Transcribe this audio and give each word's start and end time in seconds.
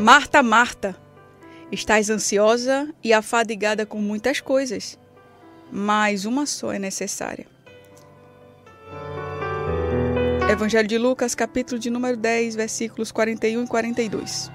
Marta, 0.00 0.42
Marta, 0.42 0.96
estás 1.70 2.08
ansiosa 2.08 2.88
e 3.04 3.12
afadigada 3.12 3.84
com 3.84 3.98
muitas 3.98 4.40
coisas, 4.40 4.98
mas 5.70 6.24
uma 6.24 6.46
só 6.46 6.72
é 6.72 6.78
necessária. 6.78 7.46
Evangelho 10.50 10.88
de 10.88 10.96
Lucas, 10.96 11.34
capítulo 11.34 11.78
de 11.78 11.90
número 11.90 12.16
10, 12.16 12.54
versículos 12.54 13.12
41 13.12 13.62
e 13.62 13.66
42. 13.66 14.50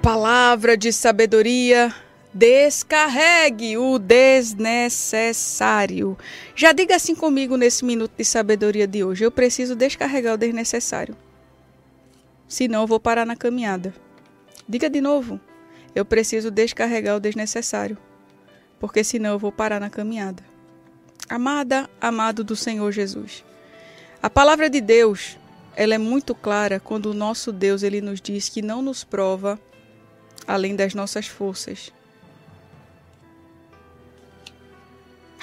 Palavra 0.00 0.76
de 0.76 0.92
sabedoria, 0.92 1.92
descarregue 2.32 3.76
o 3.78 3.98
desnecessário. 3.98 6.16
Já 6.54 6.70
diga 6.70 6.94
assim 6.94 7.16
comigo 7.16 7.56
nesse 7.56 7.84
minuto 7.84 8.12
de 8.16 8.24
sabedoria 8.24 8.86
de 8.86 9.02
hoje. 9.02 9.24
Eu 9.24 9.32
preciso 9.32 9.74
descarregar 9.74 10.34
o 10.34 10.38
desnecessário 10.38 11.25
senão 12.48 12.82
eu 12.82 12.86
vou 12.86 13.00
parar 13.00 13.26
na 13.26 13.36
caminhada. 13.36 13.94
Diga 14.68 14.90
de 14.90 15.00
novo: 15.00 15.40
eu 15.94 16.04
preciso 16.04 16.50
descarregar 16.50 17.16
o 17.16 17.20
desnecessário, 17.20 17.96
porque 18.78 19.02
senão 19.02 19.30
eu 19.30 19.38
vou 19.38 19.52
parar 19.52 19.80
na 19.80 19.90
caminhada. 19.90 20.42
Amada, 21.28 21.88
amado 22.00 22.44
do 22.44 22.54
Senhor 22.54 22.92
Jesus. 22.92 23.44
A 24.22 24.30
palavra 24.30 24.70
de 24.70 24.80
Deus, 24.80 25.38
ela 25.74 25.94
é 25.94 25.98
muito 25.98 26.34
clara 26.34 26.78
quando 26.78 27.06
o 27.06 27.14
nosso 27.14 27.52
Deus 27.52 27.82
ele 27.82 28.00
nos 28.00 28.20
diz 28.20 28.48
que 28.48 28.62
não 28.62 28.80
nos 28.82 29.04
prova 29.04 29.58
além 30.46 30.76
das 30.76 30.94
nossas 30.94 31.26
forças. 31.26 31.92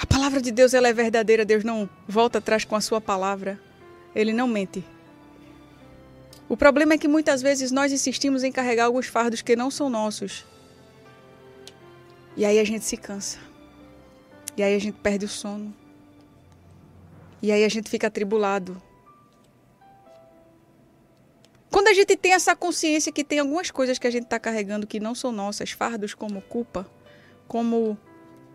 A 0.00 0.06
palavra 0.06 0.40
de 0.40 0.50
Deus 0.50 0.74
ela 0.74 0.88
é 0.88 0.92
verdadeira, 0.92 1.44
Deus 1.44 1.64
não 1.64 1.88
volta 2.06 2.38
atrás 2.38 2.64
com 2.64 2.76
a 2.76 2.80
sua 2.80 3.00
palavra. 3.00 3.60
Ele 4.14 4.32
não 4.32 4.46
mente. 4.46 4.84
O 6.48 6.56
problema 6.56 6.94
é 6.94 6.98
que 6.98 7.08
muitas 7.08 7.40
vezes 7.40 7.70
nós 7.70 7.92
insistimos 7.92 8.44
em 8.44 8.52
carregar 8.52 8.84
alguns 8.84 9.06
fardos 9.06 9.42
que 9.42 9.56
não 9.56 9.70
são 9.70 9.88
nossos. 9.88 10.44
E 12.36 12.44
aí 12.44 12.58
a 12.58 12.64
gente 12.64 12.84
se 12.84 12.96
cansa. 12.96 13.38
E 14.56 14.62
aí 14.62 14.74
a 14.74 14.78
gente 14.78 14.96
perde 15.02 15.24
o 15.24 15.28
sono. 15.28 15.74
E 17.40 17.50
aí 17.50 17.64
a 17.64 17.68
gente 17.68 17.90
fica 17.90 18.06
atribulado. 18.06 18.80
Quando 21.70 21.88
a 21.88 21.92
gente 21.92 22.16
tem 22.16 22.32
essa 22.32 22.54
consciência 22.54 23.10
que 23.10 23.24
tem 23.24 23.40
algumas 23.40 23.70
coisas 23.70 23.98
que 23.98 24.06
a 24.06 24.10
gente 24.10 24.24
está 24.24 24.38
carregando 24.38 24.86
que 24.86 25.00
não 25.00 25.14
são 25.14 25.32
nossas, 25.32 25.72
fardos 25.72 26.14
como 26.14 26.40
culpa, 26.40 26.86
como 27.48 27.98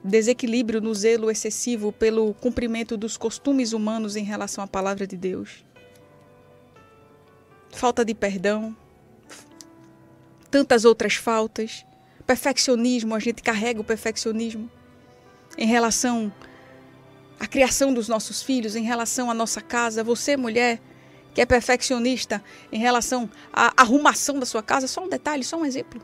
desequilíbrio 0.04 0.80
no 0.80 0.96
zelo 0.96 1.30
excessivo 1.30 1.92
pelo 1.92 2.34
cumprimento 2.34 2.96
dos 2.96 3.18
costumes 3.18 3.74
humanos 3.74 4.16
em 4.16 4.24
relação 4.24 4.64
à 4.64 4.68
palavra 4.68 5.06
de 5.06 5.18
Deus, 5.18 5.66
falta 7.80 8.04
de 8.04 8.14
perdão, 8.14 8.76
tantas 10.52 10.84
outras 10.84 11.16
faltas, 11.16 11.86
perfeccionismo, 12.28 13.16
a 13.16 13.20
gente 13.20 13.42
carrega 13.42 13.80
o 13.80 13.86
perfeccionismo 13.86 14.70
em 15.58 15.66
relação 15.66 16.32
à 17.40 17.48
criação 17.48 17.94
dos 17.94 18.10
nossos 18.10 18.44
filhos, 18.44 18.76
em 18.76 18.84
relação 18.84 19.32
à 19.32 19.34
nossa 19.34 19.62
casa. 19.62 20.04
Você, 20.04 20.36
mulher, 20.36 20.82
que 21.34 21.40
é 21.40 21.46
perfeccionista 21.46 22.44
em 22.70 22.78
relação 22.78 23.30
à 23.54 23.72
arrumação 23.82 24.38
da 24.38 24.46
sua 24.46 24.62
casa, 24.62 24.86
só 24.86 25.06
um 25.06 25.10
detalhe, 25.10 25.46
só 25.46 25.58
um 25.58 25.66
exemplo. 25.66 26.02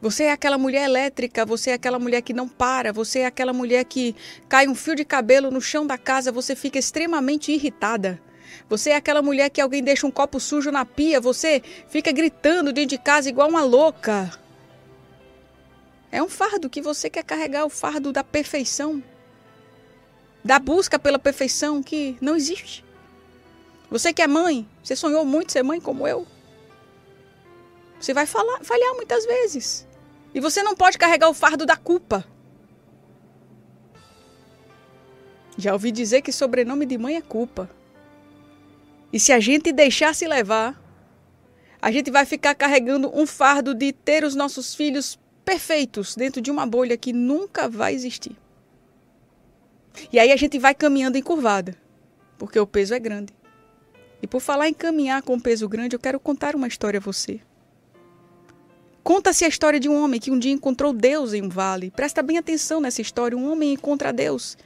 Você 0.00 0.24
é 0.24 0.32
aquela 0.32 0.56
mulher 0.56 0.84
elétrica, 0.84 1.44
você 1.44 1.70
é 1.70 1.74
aquela 1.74 1.98
mulher 1.98 2.22
que 2.22 2.32
não 2.32 2.48
para, 2.48 2.92
você 2.92 3.20
é 3.20 3.26
aquela 3.26 3.52
mulher 3.52 3.84
que 3.84 4.14
cai 4.48 4.68
um 4.68 4.76
fio 4.76 4.94
de 4.94 5.04
cabelo 5.04 5.50
no 5.50 5.60
chão 5.60 5.84
da 5.84 5.98
casa, 5.98 6.30
você 6.30 6.54
fica 6.54 6.78
extremamente 6.78 7.50
irritada. 7.50 8.22
Você 8.68 8.90
é 8.90 8.96
aquela 8.96 9.22
mulher 9.22 9.48
que 9.48 9.60
alguém 9.60 9.82
deixa 9.82 10.06
um 10.06 10.10
copo 10.10 10.38
sujo 10.38 10.70
na 10.70 10.84
pia, 10.84 11.20
você 11.20 11.62
fica 11.88 12.12
gritando 12.12 12.72
dentro 12.72 12.90
de 12.90 12.98
casa 12.98 13.28
igual 13.28 13.48
uma 13.48 13.62
louca. 13.62 14.30
É 16.12 16.22
um 16.22 16.28
fardo 16.28 16.68
que 16.68 16.82
você 16.82 17.08
quer 17.08 17.24
carregar 17.24 17.64
o 17.64 17.70
fardo 17.70 18.12
da 18.12 18.22
perfeição, 18.22 19.02
da 20.44 20.58
busca 20.58 20.98
pela 20.98 21.18
perfeição 21.18 21.82
que 21.82 22.16
não 22.20 22.36
existe. 22.36 22.84
Você 23.90 24.12
que 24.12 24.20
é 24.20 24.26
mãe, 24.26 24.68
você 24.82 24.94
sonhou 24.94 25.24
muito 25.24 25.52
ser 25.52 25.62
mãe 25.62 25.80
como 25.80 26.06
eu. 26.06 26.26
Você 27.98 28.12
vai 28.12 28.26
falar, 28.26 28.62
falhar 28.62 28.94
muitas 28.94 29.24
vezes. 29.24 29.86
E 30.34 30.40
você 30.40 30.62
não 30.62 30.76
pode 30.76 30.98
carregar 30.98 31.28
o 31.28 31.34
fardo 31.34 31.64
da 31.64 31.76
culpa. 31.76 32.24
Já 35.56 35.72
ouvi 35.72 35.90
dizer 35.90 36.20
que 36.22 36.30
sobrenome 36.30 36.86
de 36.86 36.98
mãe 36.98 37.16
é 37.16 37.22
culpa. 37.22 37.68
E 39.12 39.18
se 39.18 39.32
a 39.32 39.40
gente 39.40 39.72
deixar 39.72 40.14
se 40.14 40.26
levar, 40.26 40.80
a 41.80 41.90
gente 41.90 42.10
vai 42.10 42.26
ficar 42.26 42.54
carregando 42.54 43.10
um 43.14 43.26
fardo 43.26 43.74
de 43.74 43.92
ter 43.92 44.24
os 44.24 44.34
nossos 44.34 44.74
filhos 44.74 45.18
perfeitos 45.44 46.14
dentro 46.14 46.42
de 46.42 46.50
uma 46.50 46.66
bolha 46.66 46.96
que 46.96 47.12
nunca 47.12 47.68
vai 47.68 47.94
existir. 47.94 48.36
E 50.12 50.18
aí 50.18 50.30
a 50.30 50.36
gente 50.36 50.58
vai 50.58 50.74
caminhando 50.74 51.16
encurvada, 51.16 51.74
porque 52.36 52.58
o 52.58 52.66
peso 52.66 52.94
é 52.94 52.98
grande. 52.98 53.32
E 54.20 54.26
por 54.26 54.40
falar 54.40 54.68
em 54.68 54.74
caminhar 54.74 55.22
com 55.22 55.38
peso 55.38 55.68
grande, 55.68 55.94
eu 55.94 56.00
quero 56.00 56.20
contar 56.20 56.54
uma 56.54 56.68
história 56.68 56.98
a 56.98 57.00
você. 57.00 57.40
Conta-se 59.02 59.44
a 59.44 59.48
história 59.48 59.80
de 59.80 59.88
um 59.88 59.96
homem 60.02 60.20
que 60.20 60.30
um 60.30 60.38
dia 60.38 60.52
encontrou 60.52 60.92
Deus 60.92 61.32
em 61.32 61.42
um 61.42 61.48
vale. 61.48 61.90
Presta 61.90 62.22
bem 62.22 62.36
atenção 62.36 62.80
nessa 62.80 63.00
história. 63.00 63.38
Um 63.38 63.50
homem 63.50 63.72
encontra 63.72 64.12
Deus. 64.12 64.58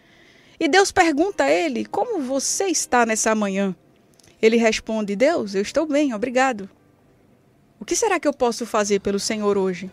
E 0.59 0.67
Deus 0.67 0.91
pergunta 0.91 1.45
a 1.45 1.51
ele: 1.51 1.85
Como 1.85 2.21
você 2.21 2.65
está 2.65 3.07
nessa 3.07 3.35
manhã? 3.35 3.77
Ele 4.43 4.57
responde: 4.57 5.15
Deus, 5.15 5.55
eu 5.55 5.63
estou 5.63 5.87
bem, 5.87 6.13
obrigado. 6.13 6.69
O 7.79 7.85
que 7.85 7.95
será 7.95 8.19
que 8.19 8.27
eu 8.27 8.33
posso 8.33 8.67
fazer 8.67 9.01
pelo 9.01 9.21
Senhor 9.21 9.57
hoje? 9.57 9.89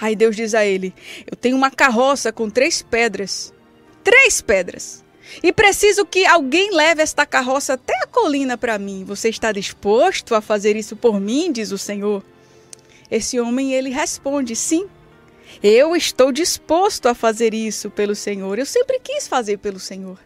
Aí 0.00 0.14
Deus 0.14 0.36
diz 0.36 0.54
a 0.54 0.64
ele: 0.64 0.94
Eu 1.28 1.36
tenho 1.36 1.56
uma 1.56 1.70
carroça 1.70 2.32
com 2.32 2.48
três 2.48 2.80
pedras. 2.80 3.52
Três 4.04 4.40
pedras. 4.40 5.04
E 5.42 5.52
preciso 5.52 6.04
que 6.04 6.26
alguém 6.26 6.74
leve 6.74 7.02
esta 7.02 7.24
carroça 7.26 7.74
até 7.74 7.94
a 8.02 8.06
colina 8.06 8.56
para 8.56 8.78
mim. 8.78 9.04
Você 9.04 9.28
está 9.28 9.52
disposto 9.52 10.34
a 10.34 10.40
fazer 10.40 10.76
isso 10.76 10.96
por 10.96 11.20
mim? 11.20 11.52
diz 11.52 11.70
o 11.72 11.78
Senhor. 11.78 12.24
Esse 13.10 13.40
homem 13.40 13.72
ele 13.72 13.90
responde: 13.90 14.54
Sim. 14.54 14.88
Eu 15.60 15.96
estou 15.96 16.30
disposto 16.30 17.06
a 17.06 17.14
fazer 17.14 17.52
isso 17.52 17.90
pelo 17.90 18.14
Senhor. 18.14 18.58
Eu 18.58 18.66
sempre 18.66 19.00
quis 19.00 19.26
fazer 19.26 19.58
pelo 19.58 19.80
Senhor. 19.80 20.18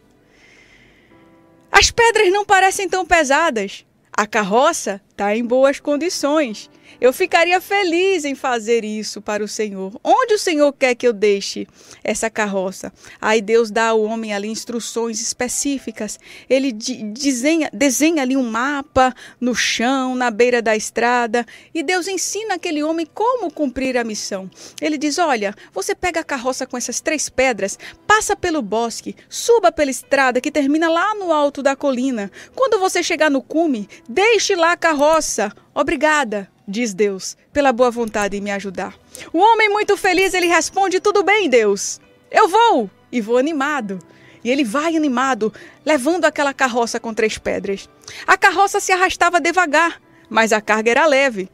As 1.77 1.91
pedras 1.91 2.31
não 2.31 2.45
parecem 2.45 2.89
tão 2.89 3.05
pesadas. 3.05 3.85
A 4.17 4.29
carroça 4.29 5.01
está 5.11 5.37
em 5.37 5.45
boas 5.45 5.81
condições. 5.81 6.71
Eu 7.01 7.13
ficaria 7.13 7.61
feliz 7.61 8.25
em 8.25 8.35
fazer 8.35 8.85
isso 8.85 9.21
para 9.21 9.43
o 9.43 9.49
Senhor. 9.49 9.99
Onde 10.03 10.35
o 10.35 10.39
Senhor 10.39 10.73
quer 10.73 10.95
que 10.95 11.07
eu 11.07 11.13
deixe 11.13 11.67
essa 12.03 12.31
carroça? 12.31 12.93
Aí 13.21 13.43
Deus 13.43 13.71
dá 13.71 13.89
ao 13.89 14.03
homem 14.03 14.33
ali 14.33 14.49
instruções 14.49 15.21
específicas. 15.21 16.19
Ele 16.49 16.73
desenha, 16.73 17.69
desenha 17.73 18.23
ali 18.23 18.37
um 18.37 18.49
mapa 18.49 19.15
no 19.41 19.55
chão, 19.55 20.15
na 20.15 20.31
beira 20.31 20.63
da 20.63 20.77
estrada, 20.77 21.45
e 21.75 21.83
Deus 21.83 22.07
ensina 22.07 22.55
aquele 22.55 22.83
homem 22.83 23.07
como 23.13 23.51
cumprir 23.51 23.97
a 23.97 24.05
missão. 24.05 24.49
Ele 24.81 24.97
diz: 24.97 25.19
Olha, 25.19 25.55
você 25.73 25.95
pega 25.95 26.21
a 26.21 26.25
carroça 26.25 26.67
com 26.67 26.77
essas 26.77 27.01
três 27.01 27.29
pedras, 27.29 27.79
passa 28.07 28.37
pelo 28.37 28.63
bosque, 28.63 29.17
suba 29.29 29.73
pela 29.73 29.91
estrada 29.91 30.41
que 30.41 30.51
termina 30.51 30.89
lá 30.89 31.15
no 31.15 31.33
alto 31.33 31.63
da 31.63 31.75
colina. 31.75 32.31
Quando 32.55 32.79
você 32.79 33.03
chegar 33.03 33.31
no 33.31 33.43
cume, 33.43 33.89
deixe 34.09 34.55
lá 34.55 34.73
a 34.73 34.77
carroça. 34.77 35.53
Obrigada 35.75 36.54
diz 36.67 36.95
Deus, 36.95 37.37
pela 37.53 37.73
boa 37.73 37.91
vontade 37.91 38.37
em 38.37 38.41
me 38.41 38.51
ajudar. 38.51 38.95
O 39.33 39.39
homem 39.39 39.69
muito 39.69 39.97
feliz, 39.97 40.35
ele 40.35 40.47
responde: 40.47 41.01
Tudo 41.01 41.23
bem, 41.23 41.49
Deus, 41.49 42.01
eu 42.31 42.49
vou. 42.49 42.91
E 43.13 43.21
vou 43.21 43.39
animado. 43.39 43.99
E 44.43 44.51
ele 44.51 44.65
vai 44.65 44.97
animado, 44.97 45.53
levando 45.87 46.25
aquela 46.25 46.53
carroça 46.53 47.01
com 47.01 47.15
três 47.15 47.39
pedras. 47.39 47.89
A 48.27 48.37
carroça 48.37 48.81
se 48.81 48.93
arrastava 48.93 49.41
devagar, 49.41 50.03
mas 50.29 50.53
a 50.53 50.61
carga 50.61 50.91
era 50.91 51.07
leve. 51.07 51.49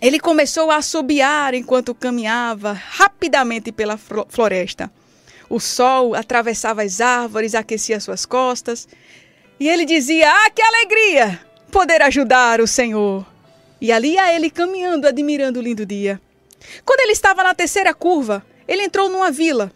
Ele 0.00 0.18
começou 0.18 0.70
a 0.70 0.76
assobiar 0.76 1.54
enquanto 1.54 1.94
caminhava 1.94 2.72
rapidamente 2.72 3.70
pela 3.70 3.96
floresta. 3.96 4.90
O 5.48 5.60
sol 5.60 6.14
atravessava 6.14 6.82
as 6.82 7.00
árvores, 7.00 7.54
aquecia 7.54 8.00
suas 8.00 8.26
costas. 8.26 8.88
E 9.60 9.68
ele 9.68 9.84
dizia: 9.84 10.30
Ah, 10.30 10.50
que 10.50 10.60
alegria 10.60 11.40
poder 11.70 12.02
ajudar 12.02 12.60
o 12.60 12.66
Senhor. 12.66 13.24
E 13.80 13.92
ali 13.92 14.14
ia 14.14 14.32
ele 14.34 14.50
caminhando, 14.50 15.06
admirando 15.06 15.60
o 15.60 15.62
lindo 15.62 15.84
dia. 15.84 16.20
Quando 16.84 17.00
ele 17.00 17.12
estava 17.12 17.42
na 17.42 17.54
terceira 17.54 17.94
curva, 17.94 18.44
ele 18.66 18.82
entrou 18.82 19.08
numa 19.08 19.30
vila. 19.30 19.72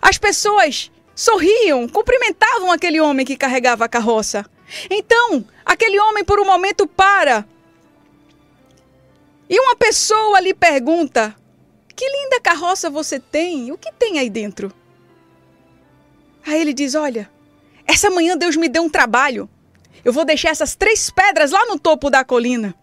As 0.00 0.18
pessoas 0.18 0.90
sorriam, 1.14 1.88
cumprimentavam 1.88 2.70
aquele 2.70 3.00
homem 3.00 3.26
que 3.26 3.36
carregava 3.36 3.84
a 3.84 3.88
carroça. 3.88 4.44
Então, 4.88 5.44
aquele 5.64 5.98
homem 5.98 6.24
por 6.24 6.38
um 6.40 6.44
momento 6.44 6.86
para. 6.86 7.46
E 9.48 9.58
uma 9.58 9.74
pessoa 9.74 10.38
lhe 10.40 10.54
pergunta: 10.54 11.34
Que 11.96 12.06
linda 12.06 12.40
carroça 12.40 12.88
você 12.88 13.18
tem? 13.18 13.72
O 13.72 13.78
que 13.78 13.92
tem 13.92 14.18
aí 14.18 14.30
dentro? 14.30 14.72
Aí 16.46 16.60
ele 16.60 16.72
diz: 16.72 16.94
Olha, 16.94 17.28
essa 17.86 18.10
manhã 18.10 18.36
Deus 18.36 18.56
me 18.56 18.68
deu 18.68 18.82
um 18.82 18.90
trabalho. 18.90 19.48
Eu 20.04 20.12
vou 20.12 20.24
deixar 20.24 20.50
essas 20.50 20.74
três 20.74 21.10
pedras 21.10 21.50
lá 21.50 21.66
no 21.66 21.78
topo 21.78 22.08
da 22.08 22.24
colina. 22.24 22.74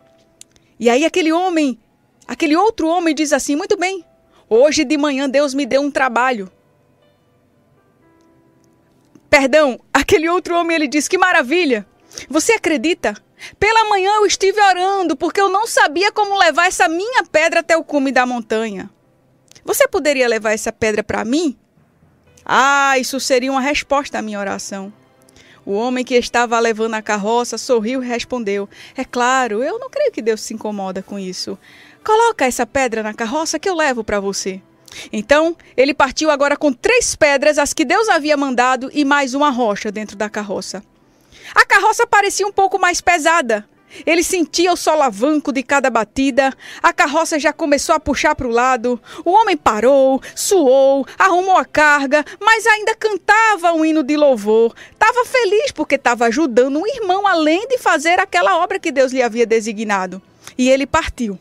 E 0.80 0.90
aí 0.90 1.06
aquele 1.06 1.32
homem, 1.32 1.80
aquele 2.28 2.56
outro 2.56 2.88
homem 2.88 3.16
diz 3.16 3.34
assim: 3.34 3.56
Muito 3.56 3.78
bem, 3.78 4.06
hoje 4.50 4.84
de 4.84 4.98
manhã 4.98 5.30
Deus 5.30 5.54
me 5.54 5.66
deu 5.66 5.82
um 5.82 5.92
trabalho. 5.92 6.52
Perdão, 9.30 9.80
aquele 9.94 10.30
outro 10.30 10.56
homem 10.56 10.76
ele 10.76 10.88
diz: 10.88 11.08
Que 11.08 11.18
maravilha! 11.18 11.86
Você 12.30 12.54
acredita? 12.54 13.16
Pela 13.60 13.88
manhã 13.90 14.16
eu 14.16 14.26
estive 14.26 14.60
orando 14.62 15.16
porque 15.16 15.40
eu 15.40 15.50
não 15.50 15.68
sabia 15.68 16.12
como 16.12 16.38
levar 16.38 16.68
essa 16.68 16.88
minha 16.88 17.24
pedra 17.24 17.60
até 17.60 17.78
o 17.78 17.84
cume 17.84 18.12
da 18.12 18.26
montanha. 18.26 18.90
Você 19.64 19.88
poderia 19.88 20.28
levar 20.28 20.54
essa 20.54 20.72
pedra 20.72 21.04
para 21.04 21.26
mim? 21.26 21.58
Ah, 22.46 22.98
isso 22.98 23.20
seria 23.20 23.52
uma 23.52 23.62
resposta 23.62 24.18
à 24.18 24.22
minha 24.22 24.40
oração. 24.40 24.92
O 25.68 25.74
homem 25.74 26.06
que 26.06 26.16
estava 26.16 26.58
levando 26.60 26.94
a 26.94 27.02
carroça 27.02 27.58
sorriu 27.58 28.02
e 28.02 28.08
respondeu: 28.08 28.69
É 28.96 29.04
claro, 29.04 29.62
eu 29.62 29.78
não 29.78 29.90
creio 29.90 30.14
que 30.14 30.22
Deus 30.22 30.40
se 30.40 30.54
incomoda 30.54 31.04
com 31.04 31.19
isso. 31.19 31.60
Coloca 32.06 32.46
essa 32.46 32.66
pedra 32.66 33.04
na 33.04 33.14
carroça 33.14 33.60
que 33.60 33.68
eu 33.68 33.75
levo 33.75 34.02
para 34.02 34.22
você. 34.22 34.62
Então, 35.12 35.58
ele 35.75 35.94
partiu 35.94 36.31
agora 36.31 36.56
com 36.56 36.72
três 36.72 37.18
pedras, 37.18 37.58
as 37.58 37.74
que 37.74 37.84
Deus 37.84 38.08
havia 38.08 38.38
mandado, 38.38 38.90
e 38.94 39.04
mais 39.04 39.34
uma 39.34 39.50
rocha 39.50 39.92
dentro 39.92 40.16
da 40.16 40.30
carroça. 40.30 40.81
A 41.54 41.66
carroça 41.66 42.08
parecia 42.08 42.48
um 42.48 42.54
pouco 42.54 42.80
mais 42.80 43.02
pesada. 43.02 43.68
Ele 44.06 44.24
sentia 44.24 44.72
o 44.72 44.78
solavanco 44.78 45.51
de 45.51 45.63
cada 45.63 45.89
batida, 45.89 46.54
a 46.81 46.94
carroça 46.94 47.39
já 47.39 47.51
começou 47.54 47.95
a 47.95 48.00
puxar 48.00 48.36
para 48.36 48.48
o 48.48 48.51
lado. 48.51 49.01
O 49.24 49.31
homem 49.31 49.57
parou, 49.57 50.22
suou, 50.36 51.06
arrumou 51.18 51.57
a 51.57 51.66
carga, 51.66 52.24
mas 52.39 52.66
ainda 52.68 52.95
cantava 52.95 53.74
um 53.74 53.84
hino 53.84 54.04
de 54.04 54.16
louvor. 54.16 54.75
Estava 54.92 55.25
feliz 55.25 55.72
porque 55.72 55.95
estava 55.95 56.25
ajudando 56.25 56.80
um 56.80 56.88
irmão, 56.88 57.25
além 57.25 57.68
de 57.68 57.78
fazer 57.78 58.19
aquela 58.19 58.57
obra 58.57 58.80
que 58.80 58.92
Deus 58.92 59.12
lhe 59.12 59.22
havia 59.22 59.45
designado. 59.45 60.22
E 60.57 60.69
ele 60.69 60.86
partiu. 60.86 61.40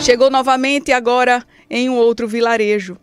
Chegou 0.00 0.30
novamente 0.30 0.92
agora 0.92 1.44
em 1.68 1.90
um 1.90 1.96
outro 1.96 2.26
vilarejo. 2.26 2.96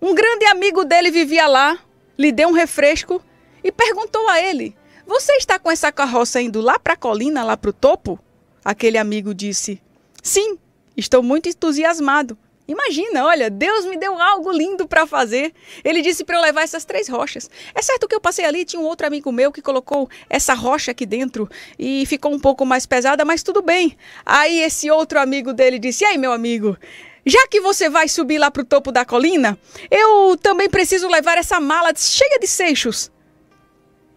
Um 0.00 0.14
grande 0.14 0.44
amigo 0.44 0.84
dele 0.84 1.10
vivia 1.10 1.46
lá, 1.46 1.78
lhe 2.18 2.30
deu 2.30 2.48
um 2.48 2.52
refresco 2.52 3.22
e 3.66 3.72
perguntou 3.72 4.28
a 4.28 4.40
ele: 4.40 4.76
Você 5.04 5.32
está 5.32 5.58
com 5.58 5.68
essa 5.68 5.90
carroça 5.90 6.40
indo 6.40 6.60
lá 6.60 6.78
para 6.78 6.94
a 6.94 6.96
colina, 6.96 7.42
lá 7.42 7.56
para 7.56 7.70
o 7.70 7.72
topo? 7.72 8.18
Aquele 8.64 8.96
amigo 8.96 9.34
disse: 9.34 9.82
Sim, 10.22 10.56
estou 10.96 11.20
muito 11.20 11.48
entusiasmado. 11.48 12.38
Imagina, 12.68 13.24
olha, 13.24 13.48
Deus 13.48 13.84
me 13.84 13.96
deu 13.96 14.20
algo 14.20 14.50
lindo 14.50 14.88
para 14.88 15.06
fazer. 15.06 15.52
Ele 15.84 16.02
disse 16.02 16.24
para 16.24 16.36
eu 16.36 16.42
levar 16.42 16.62
essas 16.62 16.84
três 16.84 17.08
rochas. 17.08 17.48
É 17.72 17.80
certo 17.80 18.08
que 18.08 18.14
eu 18.14 18.20
passei 18.20 18.44
ali, 18.44 18.64
tinha 18.64 18.80
um 18.80 18.84
outro 18.84 19.06
amigo 19.06 19.30
meu 19.30 19.52
que 19.52 19.62
colocou 19.62 20.08
essa 20.28 20.52
rocha 20.52 20.90
aqui 20.90 21.06
dentro 21.06 21.48
e 21.78 22.04
ficou 22.06 22.32
um 22.32 22.40
pouco 22.40 22.64
mais 22.64 22.84
pesada, 22.84 23.24
mas 23.24 23.42
tudo 23.42 23.62
bem. 23.62 23.96
Aí 24.24 24.60
esse 24.60 24.90
outro 24.90 25.18
amigo 25.20 25.52
dele 25.52 25.78
disse: 25.78 26.04
"E 26.04 26.06
aí, 26.06 26.18
meu 26.18 26.32
amigo, 26.32 26.76
já 27.24 27.46
que 27.48 27.60
você 27.60 27.88
vai 27.88 28.08
subir 28.08 28.38
lá 28.38 28.50
para 28.50 28.62
o 28.62 28.66
topo 28.66 28.92
da 28.92 29.04
colina, 29.04 29.58
eu 29.90 30.36
também 30.36 30.68
preciso 30.68 31.08
levar 31.08 31.38
essa 31.38 31.60
mala 31.60 31.92
cheia 31.96 32.38
de 32.38 32.46
seixos. 32.46 33.10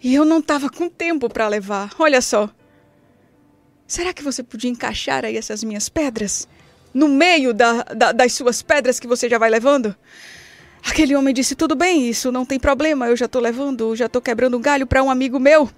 E 0.01 0.16
eu 0.16 0.25
não 0.25 0.40
estava 0.40 0.69
com 0.69 0.90
tempo 0.90 1.30
para 1.30 1.48
levar. 1.48 1.92
Olha 2.00 2.22
só. 2.22 2.50
Será 3.88 4.13
que 4.13 4.24
você 4.24 4.44
podia 4.44 4.69
encaixar 4.69 5.25
aí 5.25 5.36
essas 5.36 5.63
minhas 5.63 5.90
pedras? 5.90 6.48
no 6.94 7.07
meio 7.07 7.54
da, 7.54 7.84
da, 7.84 8.12
das 8.12 8.34
suas 8.34 8.62
pedras 8.62 9.00
que 9.00 9.07
você 9.07 9.30
já 9.30 9.38
vai 9.38 9.50
levando? 9.50 9.96
Aquele 10.84 11.16
homem 11.16 11.34
disse: 11.34 11.56
Tudo 11.56 11.75
bem, 11.75 12.07
isso 12.10 12.31
não 12.31 12.46
tem 12.46 12.60
problema, 12.60 13.07
eu 13.07 13.16
já 13.16 13.25
estou 13.25 13.42
levando, 13.42 13.96
já 13.96 14.06
estou 14.06 14.22
quebrando 14.22 14.57
um 14.57 14.62
galho 14.62 14.88
para 14.88 15.04
um 15.04 15.10
amigo 15.10 15.40
meu. 15.40 15.69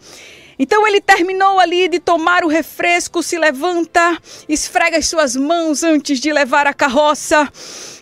Então 0.63 0.87
ele 0.87 1.01
terminou 1.01 1.59
ali 1.59 1.87
de 1.87 1.99
tomar 1.99 2.43
o 2.43 2.47
refresco, 2.47 3.23
se 3.23 3.35
levanta, 3.35 4.15
esfrega 4.47 4.95
as 4.95 5.07
suas 5.07 5.35
mãos 5.35 5.81
antes 5.81 6.19
de 6.19 6.31
levar 6.31 6.67
a 6.67 6.73
carroça, 6.73 7.51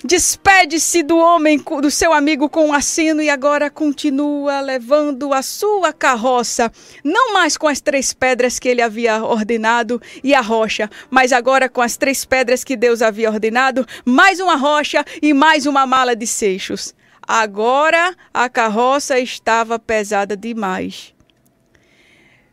despede-se 0.04 1.02
do 1.02 1.18
homem, 1.18 1.58
do 1.58 1.90
seu 1.90 2.12
amigo 2.12 2.50
com 2.50 2.68
um 2.68 2.74
aceno 2.74 3.22
e 3.22 3.30
agora 3.30 3.70
continua 3.70 4.60
levando 4.60 5.34
a 5.34 5.42
sua 5.42 5.94
carroça, 5.94 6.70
não 7.02 7.32
mais 7.32 7.56
com 7.56 7.66
as 7.66 7.80
três 7.80 8.12
pedras 8.12 8.60
que 8.60 8.68
ele 8.68 8.82
havia 8.82 9.24
ordenado 9.24 10.02
e 10.22 10.36
a 10.36 10.42
rocha, 10.42 10.90
mas 11.10 11.32
agora 11.32 11.70
com 11.70 11.82
as 11.82 11.96
três 11.96 12.26
pedras 12.26 12.66
que 12.66 12.76
Deus 12.76 13.02
havia 13.02 13.32
ordenado, 13.32 13.88
mais 14.04 14.42
uma 14.42 14.58
rocha 14.58 15.06
e 15.22 15.34
mais 15.34 15.66
uma 15.66 15.88
mala 15.88 16.14
de 16.14 16.28
seixos. 16.28 16.94
Agora 17.26 18.14
a 18.34 18.50
carroça 18.50 19.18
estava 19.18 19.80
pesada 19.80 20.36
demais. 20.36 21.18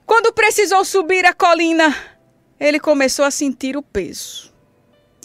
Quando 0.06 0.32
precisou 0.32 0.84
subir 0.84 1.26
a 1.26 1.34
colina, 1.34 1.94
ele 2.60 2.78
começou 2.78 3.24
a 3.24 3.30
sentir 3.30 3.76
o 3.76 3.82
peso. 3.82 4.54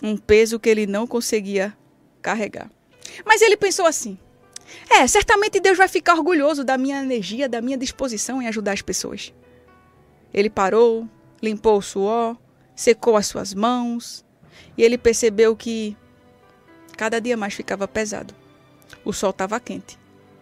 Um 0.01 0.17
peso 0.17 0.59
que 0.59 0.67
ele 0.67 0.87
não 0.87 1.05
conseguia 1.05 1.77
carregar. 2.19 2.67
Mas 3.23 3.43
ele 3.43 3.55
pensou 3.55 3.85
assim: 3.85 4.17
é, 4.89 5.05
certamente 5.05 5.59
Deus 5.59 5.77
vai 5.77 5.87
ficar 5.87 6.15
orgulhoso 6.15 6.63
da 6.63 6.79
minha 6.79 6.99
energia, 6.99 7.47
da 7.47 7.61
minha 7.61 7.77
disposição 7.77 8.41
em 8.41 8.47
ajudar 8.47 8.73
as 8.73 8.81
pessoas. 8.81 9.31
Ele 10.33 10.49
parou, 10.49 11.07
limpou 11.43 11.77
o 11.77 11.81
suor, 11.81 12.35
secou 12.75 13.15
as 13.15 13.27
suas 13.27 13.53
mãos 13.53 14.25
e 14.75 14.83
ele 14.83 14.97
percebeu 14.97 15.55
que 15.55 15.95
cada 16.97 17.21
dia 17.21 17.37
mais 17.37 17.53
ficava 17.53 17.87
pesado. 17.87 18.33
O 19.05 19.13
sol 19.13 19.29
estava 19.29 19.59
quente. 19.59 19.99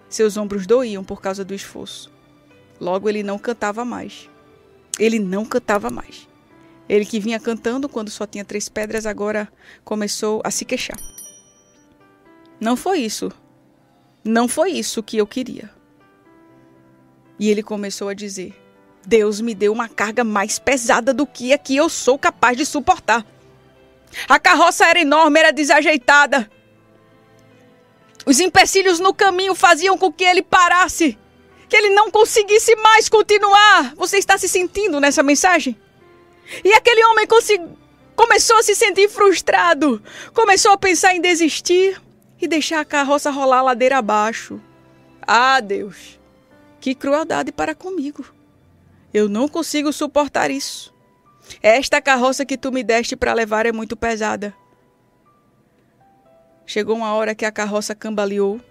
Seus 0.07 0.37
ombros 0.37 0.65
doíam 0.65 1.03
por 1.03 1.21
causa 1.21 1.43
do 1.43 1.53
esforço. 1.53 2.18
Logo 2.79 3.09
ele 3.09 3.23
não 3.23 3.37
cantava 3.37 3.83
mais. 3.83 4.29
Ele 4.97 5.19
não 5.19 5.45
cantava 5.45 5.89
mais. 5.89 6.27
Ele 6.87 7.05
que 7.05 7.19
vinha 7.19 7.39
cantando 7.39 7.87
quando 7.87 8.09
só 8.09 8.25
tinha 8.25 8.45
três 8.45 8.67
pedras, 8.67 9.05
agora 9.05 9.47
começou 9.83 10.41
a 10.43 10.49
se 10.49 10.65
queixar. 10.65 10.97
Não 12.59 12.75
foi 12.75 12.99
isso. 12.99 13.31
Não 14.23 14.47
foi 14.47 14.71
isso 14.71 15.03
que 15.03 15.17
eu 15.17 15.27
queria. 15.27 15.69
E 17.39 17.49
ele 17.49 17.63
começou 17.63 18.09
a 18.09 18.13
dizer: 18.13 18.53
Deus 19.05 19.39
me 19.39 19.53
deu 19.53 19.71
uma 19.71 19.87
carga 19.87 20.23
mais 20.23 20.59
pesada 20.59 21.13
do 21.13 21.25
que 21.25 21.53
a 21.53 21.57
que 21.57 21.75
eu 21.75 21.87
sou 21.89 22.17
capaz 22.17 22.57
de 22.57 22.65
suportar. 22.65 23.25
A 24.27 24.39
carroça 24.39 24.85
era 24.85 24.99
enorme, 24.99 25.39
era 25.39 25.51
desajeitada. 25.51 26.49
Os 28.25 28.39
empecilhos 28.39 28.99
no 28.99 29.13
caminho 29.13 29.55
faziam 29.55 29.97
com 29.97 30.11
que 30.11 30.23
ele 30.23 30.41
parasse 30.41 31.17
que 31.69 31.77
ele 31.77 31.91
não 31.91 32.09
conseguisse 32.09 32.75
mais 32.77 33.07
continuar. 33.07 33.93
Você 33.95 34.17
está 34.17 34.37
se 34.37 34.49
sentindo 34.49 34.99
nessa 34.99 35.21
mensagem? 35.21 35.79
E 36.65 36.73
aquele 36.73 37.05
homem 37.05 37.27
começou 38.15 38.57
a 38.57 38.63
se 38.63 38.73
sentir 38.73 39.07
frustrado, 39.07 40.01
começou 40.33 40.71
a 40.71 40.77
pensar 40.77 41.13
em 41.13 41.21
desistir 41.21 42.01
e 42.41 42.47
deixar 42.47 42.79
a 42.79 42.85
carroça 42.85 43.29
rolar 43.29 43.61
ladeira 43.61 43.99
abaixo. 43.99 44.59
Ah, 45.21 45.59
Deus, 45.59 46.19
que 46.81 46.95
crueldade 46.95 47.51
para 47.51 47.75
comigo. 47.75 48.25
Eu 49.13 49.29
não 49.29 49.47
consigo 49.47 49.93
suportar 49.93 50.49
isso. 50.49 50.93
Esta 51.61 52.01
carroça 52.01 52.45
que 52.45 52.57
tu 52.57 52.71
me 52.71 52.83
deste 52.83 53.15
para 53.15 53.33
levar 53.33 53.65
é 53.65 53.71
muito 53.71 53.95
pesada. 53.95 54.55
Chegou 56.65 56.95
uma 56.95 57.13
hora 57.13 57.33
que 57.33 57.45
a 57.45 57.51
carroça 57.51 57.95
cambaleou 57.95 58.61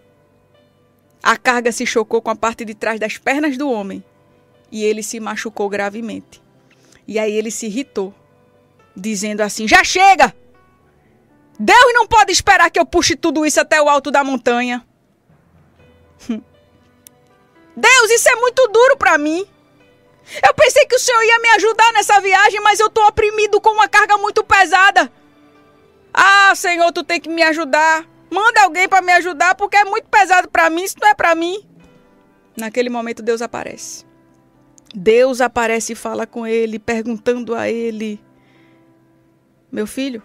a 1.22 1.36
carga 1.36 1.72
se 1.72 1.84
chocou 1.84 2.22
com 2.22 2.30
a 2.30 2.36
parte 2.36 2.64
de 2.64 2.74
trás 2.74 2.98
das 3.00 3.18
pernas 3.18 3.56
do 3.56 3.70
homem 3.70 4.02
e 4.70 4.84
ele 4.84 5.02
se 5.02 5.18
machucou 5.20 5.68
gravemente. 5.68 6.42
E 7.06 7.18
aí 7.18 7.32
ele 7.32 7.50
se 7.50 7.66
irritou, 7.66 8.14
dizendo 8.94 9.40
assim: 9.40 9.66
Já 9.66 9.82
chega! 9.82 10.34
Deus 11.58 11.92
não 11.92 12.06
pode 12.06 12.30
esperar 12.30 12.70
que 12.70 12.78
eu 12.78 12.86
puxe 12.86 13.16
tudo 13.16 13.44
isso 13.44 13.60
até 13.60 13.82
o 13.82 13.88
alto 13.88 14.10
da 14.10 14.22
montanha. 14.22 14.86
Deus, 17.76 18.10
isso 18.10 18.28
é 18.28 18.36
muito 18.36 18.68
duro 18.68 18.96
para 18.96 19.18
mim. 19.18 19.46
Eu 20.46 20.54
pensei 20.54 20.84
que 20.86 20.94
o 20.94 20.98
Senhor 20.98 21.22
ia 21.22 21.38
me 21.40 21.48
ajudar 21.50 21.92
nessa 21.92 22.20
viagem, 22.20 22.60
mas 22.60 22.78
eu 22.78 22.86
estou 22.86 23.06
oprimido 23.06 23.60
com 23.60 23.70
uma 23.70 23.88
carga 23.88 24.16
muito 24.18 24.44
pesada. 24.44 25.10
Ah, 26.12 26.54
Senhor, 26.54 26.92
tu 26.92 27.02
tem 27.02 27.20
que 27.20 27.28
me 27.28 27.42
ajudar. 27.42 28.06
Manda 28.30 28.62
alguém 28.62 28.88
para 28.88 29.02
me 29.02 29.12
ajudar 29.12 29.54
porque 29.54 29.76
é 29.76 29.84
muito 29.84 30.08
pesado 30.08 30.48
para 30.48 30.68
mim, 30.68 30.84
isso 30.84 30.96
não 31.00 31.08
é 31.08 31.14
para 31.14 31.34
mim. 31.34 31.66
Naquele 32.56 32.90
momento 32.90 33.22
Deus 33.22 33.40
aparece. 33.40 34.04
Deus 34.94 35.40
aparece 35.40 35.92
e 35.92 35.96
fala 35.96 36.26
com 36.26 36.46
ele, 36.46 36.78
perguntando 36.78 37.54
a 37.54 37.68
ele: 37.68 38.20
Meu 39.70 39.86
filho, 39.86 40.22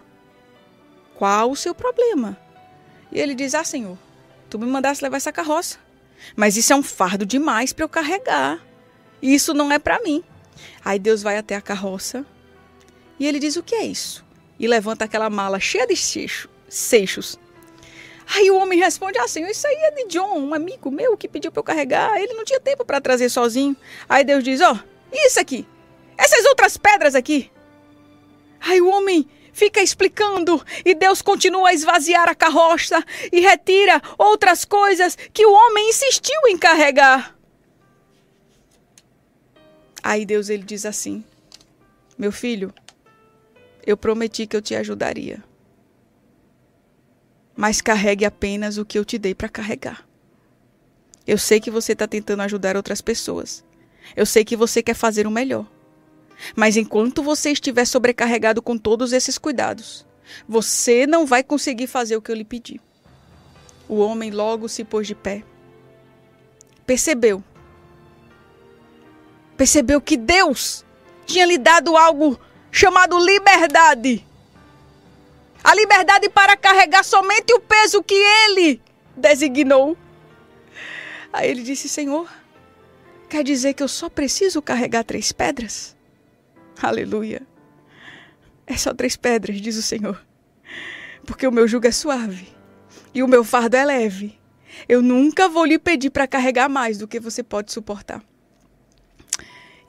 qual 1.14 1.50
o 1.50 1.56
seu 1.56 1.74
problema? 1.74 2.36
E 3.12 3.18
ele 3.18 3.34
diz: 3.34 3.54
Ah, 3.54 3.64
Senhor, 3.64 3.98
tu 4.50 4.58
me 4.58 4.66
mandaste 4.66 5.04
levar 5.04 5.18
essa 5.18 5.32
carroça, 5.32 5.78
mas 6.34 6.56
isso 6.56 6.72
é 6.72 6.76
um 6.76 6.82
fardo 6.82 7.24
demais 7.24 7.72
para 7.72 7.84
eu 7.84 7.88
carregar. 7.88 8.60
Isso 9.22 9.54
não 9.54 9.70
é 9.70 9.78
para 9.78 10.02
mim. 10.02 10.22
Aí 10.84 10.98
Deus 10.98 11.22
vai 11.22 11.36
até 11.36 11.54
a 11.54 11.60
carroça 11.60 12.26
e 13.18 13.26
ele 13.26 13.38
diz: 13.38 13.56
O 13.56 13.62
que 13.62 13.74
é 13.74 13.84
isso? 13.84 14.24
E 14.58 14.66
levanta 14.66 15.04
aquela 15.04 15.30
mala 15.30 15.60
cheia 15.60 15.86
de 15.86 15.96
seixos 16.68 17.38
Aí 18.26 18.50
o 18.50 18.56
homem 18.56 18.78
responde 18.78 19.18
assim: 19.18 19.44
Isso 19.46 19.66
aí 19.66 19.74
é 19.74 19.90
de 19.90 20.06
John, 20.08 20.38
um 20.38 20.54
amigo 20.54 20.90
meu 20.90 21.16
que 21.16 21.28
pediu 21.28 21.52
para 21.52 21.60
eu 21.60 21.64
carregar. 21.64 22.16
Ele 22.20 22.34
não 22.34 22.44
tinha 22.44 22.60
tempo 22.60 22.84
para 22.84 23.00
trazer 23.00 23.28
sozinho. 23.28 23.76
Aí 24.08 24.24
Deus 24.24 24.42
diz: 24.42 24.60
Ó, 24.60 24.72
oh, 24.72 24.78
isso 25.12 25.38
aqui, 25.38 25.66
essas 26.16 26.44
outras 26.46 26.76
pedras 26.76 27.14
aqui. 27.14 27.50
Aí 28.60 28.80
o 28.80 28.88
homem 28.88 29.28
fica 29.52 29.80
explicando 29.80 30.64
e 30.84 30.94
Deus 30.94 31.22
continua 31.22 31.68
a 31.68 31.74
esvaziar 31.74 32.28
a 32.28 32.34
carroça 32.34 33.04
e 33.30 33.40
retira 33.40 34.00
outras 34.18 34.64
coisas 34.64 35.16
que 35.32 35.44
o 35.44 35.52
homem 35.52 35.90
insistiu 35.90 36.40
em 36.48 36.56
carregar. 36.56 37.36
Aí 40.02 40.24
Deus 40.24 40.48
ele 40.48 40.62
diz 40.62 40.86
assim: 40.86 41.24
Meu 42.16 42.32
filho, 42.32 42.72
eu 43.86 43.96
prometi 43.96 44.46
que 44.46 44.56
eu 44.56 44.62
te 44.62 44.74
ajudaria 44.74 45.42
mas 47.56 47.80
carregue 47.80 48.24
apenas 48.24 48.78
o 48.78 48.84
que 48.84 48.98
eu 48.98 49.04
te 49.04 49.18
dei 49.18 49.34
para 49.34 49.48
carregar. 49.48 50.06
Eu 51.26 51.38
sei 51.38 51.60
que 51.60 51.70
você 51.70 51.92
está 51.92 52.06
tentando 52.06 52.42
ajudar 52.42 52.76
outras 52.76 53.00
pessoas. 53.00 53.64
Eu 54.14 54.26
sei 54.26 54.44
que 54.44 54.56
você 54.56 54.82
quer 54.82 54.94
fazer 54.94 55.26
o 55.26 55.30
melhor. 55.30 55.66
Mas 56.54 56.76
enquanto 56.76 57.22
você 57.22 57.50
estiver 57.50 57.84
sobrecarregado 57.86 58.60
com 58.60 58.76
todos 58.76 59.12
esses 59.12 59.38
cuidados, 59.38 60.04
você 60.48 61.06
não 61.06 61.24
vai 61.24 61.42
conseguir 61.42 61.86
fazer 61.86 62.16
o 62.16 62.22
que 62.22 62.30
eu 62.30 62.36
lhe 62.36 62.44
pedi. 62.44 62.80
O 63.88 63.96
homem 63.98 64.30
logo 64.30 64.68
se 64.68 64.84
pôs 64.84 65.06
de 65.06 65.14
pé. 65.14 65.42
Percebeu. 66.84 67.42
Percebeu 69.56 70.00
que 70.00 70.16
Deus 70.16 70.84
tinha 71.24 71.46
lhe 71.46 71.56
dado 71.56 71.96
algo 71.96 72.38
chamado 72.70 73.18
liberdade 73.24 74.26
a 75.64 75.74
liberdade 75.74 76.28
para 76.28 76.58
carregar 76.58 77.02
somente 77.02 77.54
o 77.54 77.60
peso 77.60 78.02
que 78.02 78.14
ele 78.14 78.82
designou. 79.16 79.96
Aí 81.32 81.50
ele 81.50 81.62
disse: 81.62 81.88
Senhor, 81.88 82.30
quer 83.30 83.42
dizer 83.42 83.72
que 83.72 83.82
eu 83.82 83.88
só 83.88 84.10
preciso 84.10 84.60
carregar 84.60 85.02
três 85.04 85.32
pedras? 85.32 85.96
Aleluia. 86.80 87.42
É 88.66 88.76
só 88.76 88.92
três 88.92 89.16
pedras, 89.16 89.60
diz 89.60 89.76
o 89.76 89.82
Senhor. 89.82 90.22
Porque 91.26 91.46
o 91.46 91.52
meu 91.52 91.66
jugo 91.66 91.86
é 91.86 91.92
suave 91.92 92.48
e 93.14 93.22
o 93.22 93.28
meu 93.28 93.42
fardo 93.42 93.76
é 93.76 93.84
leve. 93.84 94.38
Eu 94.86 95.00
nunca 95.00 95.48
vou 95.48 95.64
lhe 95.64 95.78
pedir 95.78 96.10
para 96.10 96.26
carregar 96.26 96.68
mais 96.68 96.98
do 96.98 97.08
que 97.08 97.18
você 97.18 97.42
pode 97.42 97.72
suportar. 97.72 98.22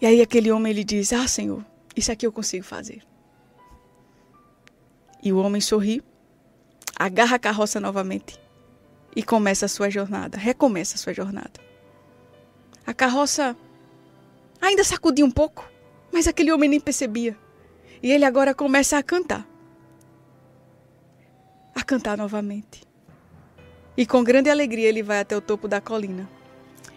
E 0.02 0.06
aí 0.06 0.22
aquele 0.22 0.52
homem 0.52 0.72
ele 0.72 0.84
diz: 0.86 1.12
Ah, 1.12 1.28
Senhor, 1.28 1.66
isso 1.96 2.12
aqui 2.12 2.26
eu 2.26 2.32
consigo 2.32 2.64
fazer. 2.64 3.02
E 5.26 5.34
o 5.34 5.40
homem 5.40 5.60
sorri, 5.60 6.04
agarra 6.96 7.38
a 7.38 7.40
carroça 7.40 7.80
novamente 7.80 8.40
e 9.16 9.24
começa 9.24 9.66
a 9.66 9.70
sua 9.70 9.90
jornada, 9.90 10.38
recomeça 10.38 10.94
a 10.94 11.00
sua 11.00 11.14
jornada. 11.14 11.60
A 12.86 12.94
carroça 12.94 13.58
ainda 14.62 14.84
sacudia 14.84 15.26
um 15.26 15.32
pouco, 15.32 15.68
mas 16.14 16.28
aquele 16.28 16.52
homem 16.52 16.70
nem 16.70 16.80
percebia. 16.80 17.36
E 18.04 18.12
ele 18.12 18.24
agora 18.24 18.54
começa 18.54 19.00
a 19.00 19.04
cantar. 19.04 19.48
A 21.74 21.84
cantar 21.84 22.20
novamente. 22.20 22.84
E 23.98 24.06
com 24.06 24.24
grande 24.24 24.52
alegria 24.52 24.88
ele 24.88 25.02
vai 25.02 25.22
até 25.22 25.36
o 25.36 25.42
topo 25.42 25.68
da 25.68 25.82
colina 25.82 26.30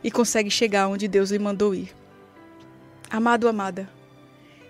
e 0.05 0.11
consegue 0.11 0.51
chegar 0.51 0.89
onde 0.89 1.09
Deus 1.09 1.31
lhe 1.31 1.39
mandou 1.39 1.75
ir. 1.75 1.97
Amado, 3.09 3.49
amada, 3.49 3.89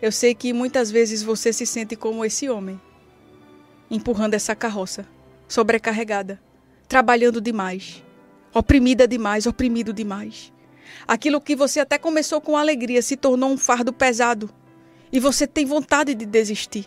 eu 0.01 0.13
sei 0.13 0.33
que 0.33 0.53
muitas 0.53 0.93
vezes 0.93 1.25
você 1.25 1.53
se 1.53 1.67
sente 1.67 1.97
como 1.97 2.25
esse 2.25 2.49
homem 2.49 2.81
empurrando 3.91 4.35
essa 4.35 4.55
carroça, 4.55 5.07
sobrecarregada, 5.49 6.41
trabalhando 6.87 7.41
demais, 7.41 8.03
oprimida 8.53 9.07
demais, 9.07 9.47
oprimido 9.47 9.93
demais. 9.93 10.53
Aquilo 11.07 11.41
que 11.41 11.57
você 11.57 11.81
até 11.81 11.99
começou 11.99 12.41
com 12.41 12.57
alegria 12.57 13.03
se 13.03 13.17
tornou 13.17 13.51
um 13.51 13.59
fardo 13.59 13.93
pesado 13.93 14.51
e 15.13 15.21
você 15.21 15.47
tem 15.47 15.65
vontade 15.65 16.15
de 16.15 16.27
desistir. 16.27 16.87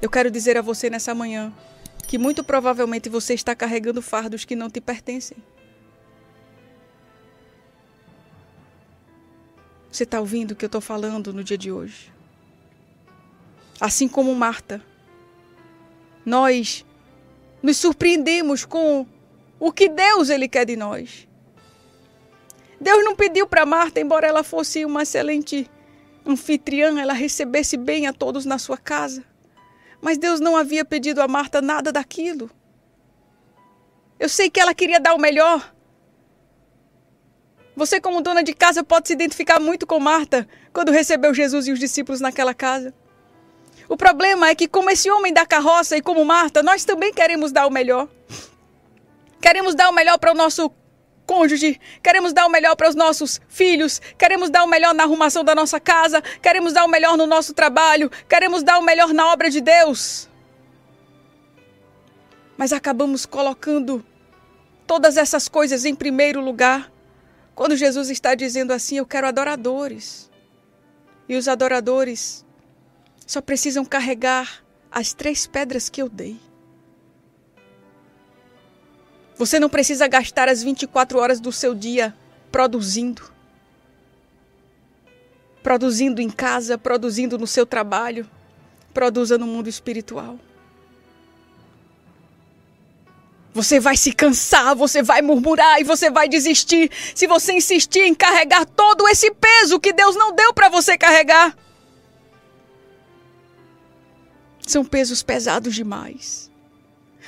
Eu 0.00 0.10
quero 0.10 0.30
dizer 0.30 0.56
a 0.56 0.62
você 0.62 0.90
nessa 0.90 1.14
manhã 1.14 1.52
que 2.06 2.18
muito 2.18 2.44
provavelmente 2.44 3.08
você 3.08 3.34
está 3.34 3.54
carregando 3.54 4.02
fardos 4.02 4.44
que 4.44 4.54
não 4.54 4.68
te 4.68 4.80
pertencem. 4.80 5.36
Você 9.90 10.02
está 10.02 10.18
ouvindo 10.18 10.50
o 10.50 10.56
que 10.56 10.64
eu 10.64 10.68
estou 10.68 10.80
falando 10.80 11.32
no 11.32 11.44
dia 11.44 11.56
de 11.56 11.70
hoje? 11.70 12.12
Assim 13.80 14.08
como 14.08 14.34
Marta, 14.34 14.82
nós 16.24 16.84
nos 17.62 17.76
surpreendemos 17.76 18.64
com 18.64 19.06
o 19.58 19.72
que 19.72 19.88
Deus 19.88 20.28
ele 20.28 20.48
quer 20.48 20.64
de 20.64 20.76
nós. 20.76 21.28
Deus 22.80 23.04
não 23.04 23.16
pediu 23.16 23.46
para 23.46 23.64
Marta, 23.64 24.00
embora 24.00 24.26
ela 24.26 24.42
fosse 24.42 24.84
uma 24.84 25.02
excelente 25.02 25.70
anfitriã, 26.26 27.00
ela 27.00 27.12
recebesse 27.12 27.76
bem 27.76 28.06
a 28.06 28.12
todos 28.12 28.44
na 28.44 28.58
sua 28.58 28.76
casa. 28.76 29.24
Mas 30.00 30.18
Deus 30.18 30.40
não 30.40 30.56
havia 30.56 30.84
pedido 30.84 31.22
a 31.22 31.28
Marta 31.28 31.62
nada 31.62 31.90
daquilo. 31.90 32.50
Eu 34.18 34.28
sei 34.28 34.50
que 34.50 34.60
ela 34.60 34.74
queria 34.74 35.00
dar 35.00 35.14
o 35.14 35.20
melhor. 35.20 35.74
Você, 37.76 38.00
como 38.00 38.20
dona 38.20 38.42
de 38.42 38.54
casa, 38.54 38.84
pode 38.84 39.08
se 39.08 39.14
identificar 39.14 39.58
muito 39.58 39.86
com 39.86 39.98
Marta 39.98 40.46
quando 40.72 40.92
recebeu 40.92 41.34
Jesus 41.34 41.66
e 41.66 41.72
os 41.72 41.78
discípulos 41.78 42.20
naquela 42.20 42.54
casa. 42.54 42.94
O 43.88 43.96
problema 43.96 44.48
é 44.48 44.54
que, 44.54 44.66
como 44.66 44.90
esse 44.90 45.10
homem 45.10 45.32
da 45.32 45.44
carroça 45.44 45.96
e 45.96 46.02
como 46.02 46.24
Marta, 46.24 46.62
nós 46.62 46.84
também 46.84 47.12
queremos 47.12 47.52
dar 47.52 47.66
o 47.66 47.70
melhor. 47.70 48.08
Queremos 49.40 49.74
dar 49.74 49.90
o 49.90 49.92
melhor 49.92 50.18
para 50.18 50.32
o 50.32 50.34
nosso 50.34 50.70
cônjuge, 51.26 51.80
queremos 52.02 52.32
dar 52.32 52.46
o 52.46 52.50
melhor 52.50 52.76
para 52.76 52.88
os 52.88 52.94
nossos 52.94 53.40
filhos, 53.48 54.00
queremos 54.18 54.50
dar 54.50 54.64
o 54.64 54.66
melhor 54.66 54.94
na 54.94 55.04
arrumação 55.04 55.42
da 55.44 55.54
nossa 55.54 55.80
casa, 55.80 56.22
queremos 56.42 56.72
dar 56.72 56.84
o 56.84 56.88
melhor 56.88 57.16
no 57.16 57.26
nosso 57.26 57.52
trabalho, 57.52 58.10
queremos 58.28 58.62
dar 58.62 58.78
o 58.78 58.82
melhor 58.82 59.12
na 59.12 59.32
obra 59.32 59.50
de 59.50 59.60
Deus. 59.60 60.28
Mas 62.56 62.72
acabamos 62.72 63.26
colocando 63.26 64.04
todas 64.86 65.16
essas 65.16 65.48
coisas 65.48 65.84
em 65.84 65.94
primeiro 65.94 66.40
lugar, 66.40 66.92
quando 67.54 67.76
Jesus 67.76 68.10
está 68.10 68.34
dizendo 68.34 68.72
assim: 68.72 68.98
Eu 68.98 69.06
quero 69.06 69.26
adoradores. 69.26 70.30
E 71.26 71.36
os 71.36 71.48
adoradores 71.48 72.43
só 73.26 73.40
precisam 73.40 73.84
carregar 73.84 74.64
as 74.90 75.12
três 75.12 75.46
pedras 75.46 75.88
que 75.88 76.00
eu 76.00 76.08
dei. 76.08 76.38
Você 79.36 79.58
não 79.58 79.68
precisa 79.68 80.06
gastar 80.06 80.48
as 80.48 80.62
24 80.62 81.18
horas 81.18 81.40
do 81.40 81.50
seu 81.50 81.74
dia 81.74 82.14
produzindo. 82.52 83.32
Produzindo 85.62 86.20
em 86.20 86.30
casa, 86.30 86.78
produzindo 86.78 87.38
no 87.38 87.46
seu 87.46 87.66
trabalho, 87.66 88.28
produza 88.92 89.36
no 89.36 89.46
mundo 89.46 89.68
espiritual. 89.68 90.38
Você 93.52 93.80
vai 93.80 93.96
se 93.96 94.12
cansar, 94.12 94.74
você 94.74 95.02
vai 95.02 95.22
murmurar 95.22 95.80
e 95.80 95.84
você 95.84 96.10
vai 96.10 96.28
desistir 96.28 96.90
se 97.14 97.26
você 97.26 97.52
insistir 97.54 98.00
em 98.00 98.14
carregar 98.14 98.66
todo 98.66 99.08
esse 99.08 99.32
peso 99.32 99.80
que 99.80 99.92
Deus 99.92 100.14
não 100.16 100.34
deu 100.34 100.52
para 100.52 100.68
você 100.68 100.98
carregar. 100.98 101.56
São 104.66 104.84
pesos 104.84 105.22
pesados 105.22 105.74
demais. 105.74 106.50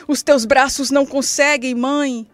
Os 0.09 0.23
teus 0.23 0.45
braços 0.45 0.91
não 0.91 1.07
conseguem, 1.07 1.75
mãe. 1.75 2.29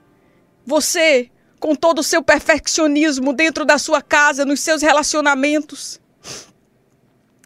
Você, 0.64 1.30
com 1.58 1.74
todo 1.74 2.00
o 2.00 2.04
seu 2.04 2.22
perfeccionismo 2.22 3.32
dentro 3.32 3.64
da 3.64 3.78
sua 3.78 4.00
casa, 4.00 4.44
nos 4.44 4.60
seus 4.60 4.82
relacionamentos, 4.82 6.00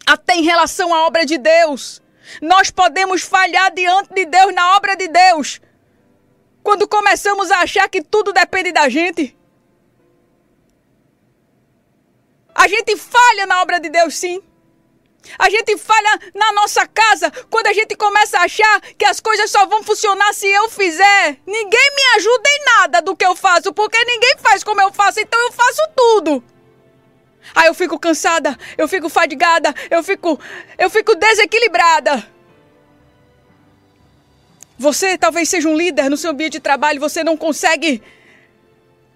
até 0.06 0.36
em 0.36 0.42
relação 0.42 0.94
à 0.94 1.06
obra 1.06 1.24
de 1.24 1.38
Deus, 1.38 2.02
nós 2.40 2.70
podemos 2.70 3.22
falhar 3.22 3.72
diante 3.72 4.14
de 4.14 4.24
Deus 4.26 4.54
na 4.54 4.76
obra 4.76 4.96
de 4.96 5.08
Deus. 5.08 5.60
Quando 6.62 6.88
começamos 6.88 7.50
a 7.50 7.60
achar 7.60 7.88
que 7.88 8.02
tudo 8.02 8.32
depende 8.32 8.72
da 8.72 8.88
gente. 8.88 9.36
A 12.54 12.66
gente 12.68 12.96
falha 12.96 13.46
na 13.46 13.62
obra 13.62 13.78
de 13.78 13.88
Deus, 13.88 14.14
sim. 14.14 14.42
A 15.38 15.50
gente 15.50 15.76
falha 15.76 16.20
na 16.34 16.52
nossa 16.52 16.86
casa 16.86 17.30
quando 17.50 17.66
a 17.66 17.72
gente 17.72 17.96
começa 17.96 18.38
a 18.38 18.44
achar 18.44 18.80
que 18.96 19.04
as 19.04 19.20
coisas 19.20 19.50
só 19.50 19.66
vão 19.66 19.82
funcionar 19.82 20.32
se 20.32 20.46
eu 20.46 20.68
fizer. 20.68 21.38
Ninguém 21.46 21.90
me 21.96 22.16
ajuda 22.16 22.48
em 22.48 22.64
nada 22.64 23.02
do 23.02 23.16
que 23.16 23.24
eu 23.24 23.34
faço, 23.34 23.72
porque 23.72 24.02
ninguém 24.04 24.34
faz 24.38 24.62
como 24.62 24.80
eu 24.80 24.92
faço, 24.92 25.20
então 25.20 25.40
eu 25.40 25.52
faço 25.52 25.82
tudo. 25.96 26.44
Aí 27.54 27.68
eu 27.68 27.74
fico 27.74 27.98
cansada, 27.98 28.58
eu 28.76 28.88
fico 28.88 29.08
fadigada, 29.08 29.74
eu 29.90 30.02
fico 30.02 30.38
eu 30.78 30.90
fico 30.90 31.14
desequilibrada. 31.14 32.26
Você 34.78 35.16
talvez 35.16 35.48
seja 35.48 35.68
um 35.68 35.76
líder 35.76 36.10
no 36.10 36.16
seu 36.16 36.30
ambiente 36.30 36.54
de 36.54 36.60
trabalho, 36.60 37.00
você 37.00 37.24
não 37.24 37.36
consegue 37.36 38.02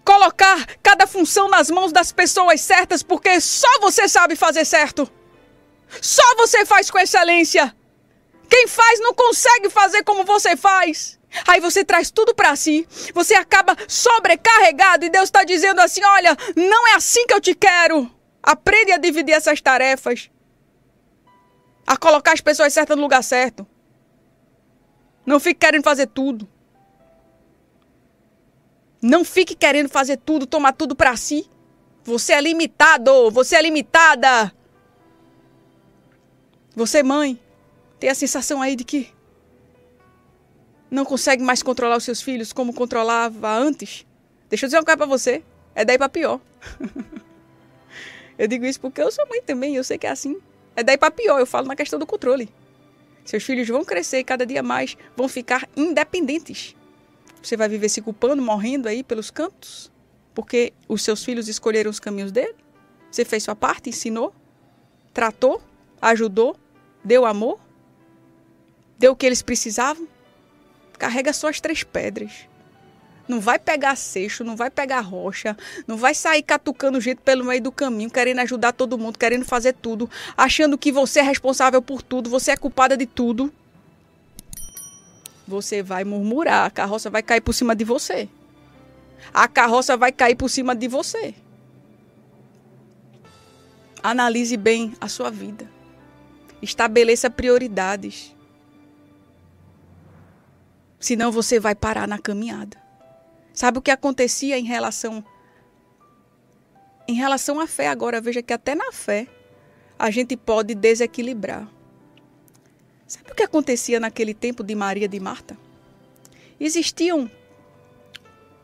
colocar 0.05 0.67
cada 0.83 1.07
função 1.07 1.49
nas 1.49 1.71
mãos 1.71 1.93
das 1.93 2.11
pessoas 2.11 2.61
certas 2.61 3.03
porque 3.03 3.41
só 3.41 3.81
você 3.81 4.09
sabe 4.09 4.37
fazer 4.37 4.65
certo. 4.65 5.11
Só 6.01 6.23
você 6.37 6.65
faz 6.65 6.91
com 6.91 6.99
excelência. 6.99 7.75
Quem 8.49 8.67
faz 8.67 9.01
não 9.01 9.15
consegue 9.15 9.71
fazer 9.71 10.03
como 10.03 10.25
você 10.25 10.57
faz. 10.57 11.19
Aí 11.47 11.61
você 11.61 11.85
traz 11.85 12.11
tudo 12.11 12.35
para 12.35 12.57
si, 12.57 12.87
você 13.15 13.35
acaba 13.35 13.77
sobrecarregado 13.87 15.05
e 15.05 15.11
Deus 15.11 15.25
está 15.25 15.45
dizendo 15.45 15.81
assim: 15.81 16.05
olha, 16.05 16.37
não 16.57 16.89
é 16.89 16.95
assim 16.95 17.27
que 17.27 17.35
eu 17.35 17.41
te 17.41 17.55
quero. 17.55 18.11
Aprende 18.43 18.91
a 18.93 18.99
dividir 18.99 19.35
essas 19.35 19.61
tarefas, 19.61 20.31
a 21.87 21.97
colocar 21.97 22.33
as 22.33 22.41
pessoas 22.41 22.73
certas 22.73 22.97
no 22.97 23.03
lugar 23.03 23.23
certo. 23.23 23.67
Não 25.25 25.39
fique 25.39 25.61
querendo 25.61 25.85
fazer 25.85 26.07
tudo. 26.09 26.49
Não 29.01 29.25
fique 29.25 29.55
querendo 29.55 29.89
fazer 29.89 30.17
tudo, 30.17 30.47
tomar 30.47 30.73
tudo 30.73 30.97
para 30.97 31.17
si. 31.17 31.49
Você 32.03 32.33
é 32.33 32.41
limitado, 32.41 33.31
você 33.31 33.57
é 33.57 33.63
limitada. 33.63 34.53
Você, 36.75 37.03
mãe, 37.03 37.39
tem 37.99 38.11
a 38.11 38.15
sensação 38.15 38.63
aí 38.63 38.77
de 38.77 38.85
que 38.85 39.13
não 40.91 41.05
consegue 41.05 41.43
mais 41.43 41.63
controlar 41.63 41.97
os 41.97 42.05
seus 42.05 42.23
filhos 42.23 42.53
como 42.53 42.73
controlava 42.73 43.51
antes? 43.51 44.07
Deixa 44.49 44.65
eu 44.65 44.69
dizer 44.69 44.79
uma 44.79 44.85
coisa 44.85 44.97
pra 44.97 45.07
você. 45.07 45.43
É 45.75 45.85
daí 45.85 45.99
pra 45.99 46.09
pior. 46.09 46.41
eu 48.39 48.49
digo 48.49 48.65
isso 48.65 48.81
porque 48.81 49.01
eu 49.01 49.11
sou 49.11 49.27
mãe 49.29 49.43
também, 49.43 49.77
eu 49.77 49.85
sei 49.85 49.99
que 49.99 50.07
é 50.07 50.11
assim. 50.11 50.41
É 50.75 50.83
daí 50.83 50.97
pra 50.97 51.11
pior, 51.11 51.39
eu 51.39 51.47
falo 51.47 51.67
na 51.67 51.77
questão 51.77 51.99
do 51.99 52.07
controle. 52.07 52.49
Seus 53.25 53.45
filhos 53.45 53.69
vão 53.69 53.85
crescer 53.85 54.25
cada 54.25 54.47
dia 54.47 54.63
mais 54.63 54.97
vão 55.17 55.29
ficar 55.29 55.69
independentes. 55.77 56.75
Você 57.43 57.57
vai 57.57 57.69
viver 57.69 57.89
se 57.89 58.01
culpando, 58.01 58.43
morrendo 58.43 58.89
aí 58.89 59.03
pelos 59.03 59.31
cantos? 59.31 59.91
Porque 60.35 60.73
os 60.89 61.03
seus 61.03 61.25
filhos 61.25 61.49
escolheram 61.49 61.91
os 61.91 62.01
caminhos 62.01 62.33
dele? 62.33 62.55
Você 63.11 63.25
fez 63.25 63.43
sua 63.43 63.57
parte, 63.57 63.89
ensinou, 63.89 64.35
tratou, 65.13 65.61
ajudou, 66.01 66.57
deu 67.05 67.25
amor, 67.25 67.59
deu 68.99 69.13
o 69.13 69.17
que 69.17 69.27
eles 69.27 69.43
precisavam? 69.43 70.07
Carrega 70.99 71.33
só 71.33 71.49
as 71.49 71.61
três 71.61 71.83
pedras. 71.83 72.49
Não 73.27 73.41
vai 73.41 73.61
pegar 73.61 73.97
seixo, 73.97 74.43
não 74.43 74.57
vai 74.57 74.71
pegar 74.71 75.01
rocha, 75.01 75.57
não 75.87 75.97
vai 75.97 76.15
sair 76.15 76.43
catucando 76.43 77.01
gente 77.01 77.21
pelo 77.21 77.45
meio 77.45 77.63
do 77.63 77.71
caminho, 77.71 78.11
querendo 78.11 78.41
ajudar 78.41 78.73
todo 78.73 78.99
mundo, 78.99 79.19
querendo 79.19 79.45
fazer 79.45 79.73
tudo, 79.75 80.11
achando 80.37 80.77
que 80.77 80.91
você 80.91 81.21
é 81.21 81.23
responsável 81.23 81.81
por 81.81 82.03
tudo, 82.03 82.29
você 82.29 82.51
é 82.51 82.57
culpada 82.57 82.97
de 82.97 83.07
tudo. 83.07 83.53
Você 85.47 85.83
vai 85.83 86.03
murmurar, 86.03 86.67
a 86.67 86.71
carroça 86.71 87.09
vai 87.09 87.23
cair 87.23 87.41
por 87.41 87.53
cima 87.53 87.75
de 87.75 87.85
você. 87.85 88.29
A 89.33 89.47
carroça 89.47 89.97
vai 89.97 90.11
cair 90.11 90.35
por 90.35 90.49
cima 90.49 90.75
de 90.75 90.89
você. 90.89 91.35
Analise 94.03 94.57
bem 94.57 94.93
a 95.01 95.09
sua 95.09 95.31
vida. 95.31 95.69
Estabeleça 96.63 97.31
prioridades. 97.31 98.35
Senão 100.99 101.33
você 101.33 101.59
vai 101.59 101.75
parar 101.75 102.07
na 102.07 102.19
caminhada. 102.19 102.77
Sabe 103.53 103.79
o 103.79 103.83
que 103.83 103.91
acontecia 103.91 104.59
em 104.59 104.65
relação 104.65 105.25
em 107.09 107.15
relação 107.15 107.59
à 107.59 107.67
fé 107.67 107.89
agora, 107.89 108.21
veja 108.21 108.41
que 108.41 108.53
até 108.53 108.73
na 108.73 108.93
fé 108.93 109.27
a 109.99 110.11
gente 110.11 110.37
pode 110.37 110.75
desequilibrar. 110.77 111.69
Sabe 113.07 113.33
o 113.33 113.35
que 113.35 113.43
acontecia 113.43 113.99
naquele 113.99 114.33
tempo 114.33 114.63
de 114.63 114.77
Maria 114.77 115.09
de 115.09 115.19
Marta? 115.19 115.59
Existiam 116.61 117.29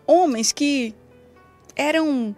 homens 0.07 0.53
que 0.53 0.95
eram 1.75 2.37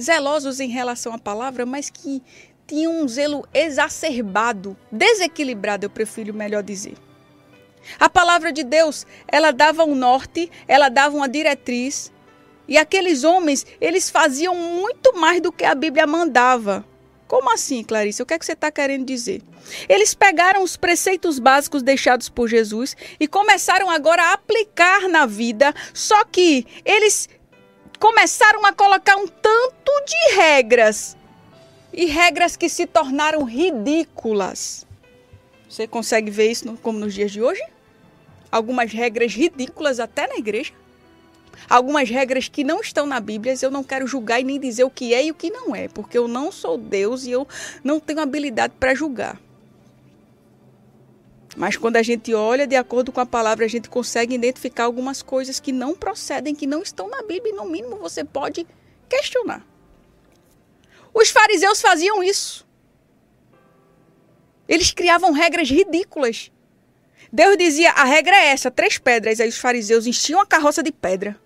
zelosos 0.00 0.58
em 0.58 0.68
relação 0.68 1.14
à 1.14 1.18
palavra, 1.18 1.64
mas 1.64 1.88
que 1.88 2.20
tinham 2.68 3.00
um 3.00 3.08
zelo 3.08 3.48
exacerbado, 3.52 4.76
desequilibrado, 4.92 5.86
eu 5.86 5.90
prefiro 5.90 6.34
melhor 6.34 6.62
dizer. 6.62 6.94
A 7.98 8.10
palavra 8.10 8.52
de 8.52 8.62
Deus, 8.62 9.06
ela 9.26 9.50
dava 9.50 9.84
um 9.84 9.94
norte, 9.94 10.50
ela 10.68 10.90
dava 10.90 11.16
uma 11.16 11.28
diretriz. 11.28 12.12
E 12.68 12.76
aqueles 12.76 13.24
homens, 13.24 13.64
eles 13.80 14.10
faziam 14.10 14.54
muito 14.54 15.18
mais 15.18 15.40
do 15.40 15.50
que 15.50 15.64
a 15.64 15.74
Bíblia 15.74 16.06
mandava. 16.06 16.84
Como 17.26 17.50
assim, 17.50 17.82
Clarice? 17.82 18.22
O 18.22 18.26
que 18.26 18.34
é 18.34 18.38
que 18.38 18.44
você 18.44 18.52
está 18.52 18.70
querendo 18.70 19.06
dizer? 19.06 19.42
Eles 19.88 20.12
pegaram 20.12 20.62
os 20.62 20.76
preceitos 20.76 21.38
básicos 21.38 21.82
deixados 21.82 22.28
por 22.28 22.48
Jesus 22.48 22.94
e 23.18 23.26
começaram 23.26 23.90
agora 23.90 24.22
a 24.22 24.32
aplicar 24.34 25.08
na 25.08 25.24
vida, 25.24 25.74
só 25.94 26.24
que 26.24 26.66
eles 26.84 27.28
começaram 27.98 28.64
a 28.66 28.72
colocar 28.72 29.16
um 29.16 29.26
tanto 29.26 29.92
de 30.06 30.36
regras 30.36 31.17
e 31.92 32.06
regras 32.06 32.56
que 32.56 32.68
se 32.68 32.86
tornaram 32.86 33.44
ridículas. 33.44 34.86
Você 35.68 35.86
consegue 35.86 36.30
ver 36.30 36.50
isso 36.50 36.76
como 36.82 36.98
nos 36.98 37.14
dias 37.14 37.30
de 37.30 37.42
hoje? 37.42 37.62
algumas 38.50 38.92
regras 38.92 39.32
ridículas 39.32 40.00
até 40.00 40.26
na 40.26 40.36
igreja. 40.36 40.72
Algumas 41.68 42.08
regras 42.08 42.48
que 42.48 42.64
não 42.64 42.80
estão 42.80 43.04
na 43.04 43.20
Bíblia, 43.20 43.54
eu 43.60 43.70
não 43.70 43.82
quero 43.82 44.06
julgar 44.06 44.40
e 44.40 44.44
nem 44.44 44.60
dizer 44.60 44.84
o 44.84 44.90
que 44.90 45.12
é 45.12 45.26
e 45.26 45.30
o 45.30 45.34
que 45.34 45.50
não 45.50 45.74
é, 45.74 45.88
porque 45.88 46.16
eu 46.16 46.28
não 46.28 46.52
sou 46.52 46.78
Deus 46.78 47.26
e 47.26 47.30
eu 47.30 47.46
não 47.82 48.00
tenho 48.00 48.20
habilidade 48.20 48.74
para 48.78 48.94
julgar. 48.94 49.40
Mas 51.56 51.76
quando 51.76 51.96
a 51.96 52.02
gente 52.02 52.32
olha 52.32 52.66
de 52.66 52.76
acordo 52.76 53.10
com 53.10 53.20
a 53.20 53.26
palavra, 53.26 53.64
a 53.64 53.68
gente 53.68 53.88
consegue 53.88 54.34
identificar 54.34 54.84
algumas 54.84 55.20
coisas 55.20 55.58
que 55.58 55.72
não 55.72 55.94
procedem, 55.94 56.54
que 56.54 56.66
não 56.66 56.82
estão 56.82 57.08
na 57.10 57.22
Bíblia, 57.22 57.52
e 57.52 57.56
no 57.56 57.64
mínimo 57.64 57.96
você 57.96 58.22
pode 58.22 58.64
questionar. 59.08 59.66
Os 61.20 61.30
fariseus 61.30 61.80
faziam 61.80 62.22
isso. 62.22 62.66
Eles 64.68 64.92
criavam 64.92 65.32
regras 65.32 65.68
ridículas 65.68 66.50
Deus 67.32 67.56
dizia: 67.56 67.90
a 67.92 68.04
regra 68.04 68.36
é 68.36 68.48
essa, 68.48 68.70
três 68.70 68.98
pedras. 68.98 69.40
Aí 69.40 69.48
os 69.48 69.58
fariseus 69.58 70.06
enchiam 70.06 70.40
a 70.40 70.46
carroça 70.46 70.82
de 70.82 70.90
pedra. 70.90 71.38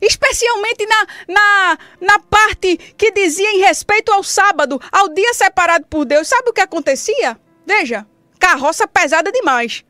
Especialmente 0.00 0.84
na, 0.84 1.06
na, 1.28 1.78
na 2.00 2.18
parte 2.18 2.76
que 2.76 3.12
dizia 3.12 3.48
em 3.52 3.60
respeito 3.60 4.12
ao 4.12 4.22
sábado, 4.22 4.80
ao 4.90 5.08
dia 5.08 5.32
separado 5.32 5.86
por 5.86 6.04
Deus. 6.04 6.26
Sabe 6.26 6.50
o 6.50 6.52
que 6.52 6.60
acontecia? 6.60 7.38
Veja, 7.64 8.04
carroça 8.38 8.86
pesada 8.86 9.30
demais. 9.30 9.84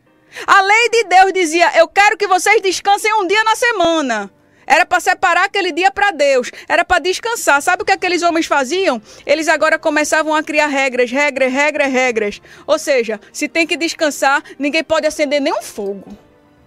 A 0.46 0.60
lei 0.60 0.88
de 0.90 1.04
Deus 1.04 1.32
dizia: 1.32 1.78
Eu 1.78 1.88
quero 1.88 2.16
que 2.16 2.26
vocês 2.26 2.60
descansem 2.60 3.12
um 3.14 3.26
dia 3.26 3.42
na 3.42 3.56
semana. 3.56 4.30
Era 4.66 4.86
para 4.86 5.00
separar 5.00 5.44
aquele 5.44 5.72
dia 5.72 5.90
para 5.90 6.10
Deus, 6.10 6.50
era 6.68 6.84
para 6.84 7.00
descansar. 7.00 7.60
Sabe 7.60 7.82
o 7.82 7.86
que 7.86 7.92
aqueles 7.92 8.22
homens 8.22 8.46
faziam? 8.46 9.00
Eles 9.26 9.48
agora 9.48 9.78
começavam 9.78 10.34
a 10.34 10.42
criar 10.42 10.66
regras, 10.66 11.10
regras, 11.10 11.52
regras, 11.52 11.92
regras. 11.92 12.42
Ou 12.66 12.78
seja, 12.78 13.20
se 13.32 13.48
tem 13.48 13.66
que 13.66 13.76
descansar, 13.76 14.42
ninguém 14.58 14.84
pode 14.84 15.06
acender 15.06 15.40
nenhum 15.40 15.62
fogo. 15.62 16.16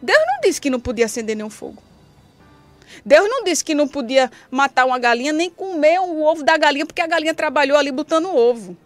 Deus 0.02 0.22
não 0.28 0.42
disse 0.42 0.62
que 0.62 0.70
não 0.70 0.80
podia 0.80 1.06
acender 1.06 1.36
nenhum 1.36 1.50
fogo. 1.50 1.82
Deus 3.04 3.28
não 3.30 3.44
disse 3.44 3.64
que 3.64 3.76
não 3.76 3.88
podia 3.88 4.32
matar 4.50 4.86
uma 4.86 5.00
galinha 5.00 5.34
nem 5.34 5.50
comer 5.50 6.00
o 6.00 6.24
ovo 6.24 6.44
da 6.44 6.58
galinha, 6.58 6.86
porque 6.86 7.02
a 7.02 7.08
galinha 7.08 7.34
trabalhou 7.34 7.78
ali 7.78 7.92
botando 7.92 8.34
ovo. 8.34 8.78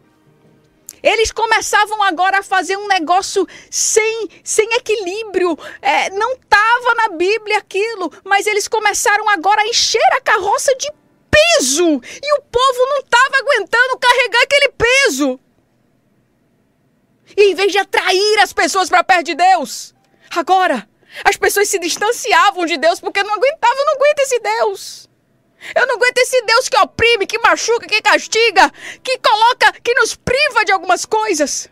Eles 1.01 1.31
começavam 1.31 2.03
agora 2.03 2.39
a 2.39 2.43
fazer 2.43 2.77
um 2.77 2.87
negócio 2.87 3.47
sem, 3.69 4.29
sem 4.43 4.67
equilíbrio. 4.73 5.57
É, 5.81 6.09
não 6.11 6.33
estava 6.33 6.95
na 6.95 7.09
Bíblia 7.09 7.57
aquilo, 7.57 8.11
mas 8.23 8.45
eles 8.47 8.67
começaram 8.67 9.27
agora 9.29 9.61
a 9.61 9.67
encher 9.67 10.13
a 10.13 10.21
carroça 10.21 10.75
de 10.75 10.91
peso. 11.29 12.01
E 12.21 12.33
o 12.37 12.41
povo 12.41 12.85
não 12.89 12.99
estava 12.99 13.37
aguentando 13.37 13.99
carregar 13.99 14.43
aquele 14.43 14.69
peso. 14.69 15.39
E 17.37 17.51
em 17.51 17.55
vez 17.55 17.71
de 17.71 17.77
atrair 17.77 18.39
as 18.39 18.53
pessoas 18.53 18.89
para 18.89 19.03
perto 19.03 19.27
de 19.27 19.35
Deus, 19.35 19.93
agora 20.35 20.87
as 21.23 21.37
pessoas 21.37 21.67
se 21.67 21.79
distanciavam 21.79 22.65
de 22.65 22.77
Deus 22.77 22.99
porque 22.99 23.23
não 23.23 23.33
aguentavam, 23.33 23.85
não 23.85 23.93
aguenta 23.93 24.21
esse 24.21 24.39
Deus. 24.39 25.08
Eu 25.75 25.85
não 25.85 25.95
aguento 25.95 26.17
esse 26.17 26.41
Deus 26.43 26.69
que 26.69 26.77
oprime, 26.77 27.27
que 27.27 27.39
machuca, 27.39 27.85
que 27.85 28.01
castiga, 28.01 28.71
que 29.03 29.17
coloca, 29.19 29.73
que 29.83 29.93
nos 29.93 30.15
priva 30.15 30.63
de 30.65 30.71
algumas 30.71 31.05
coisas. 31.05 31.69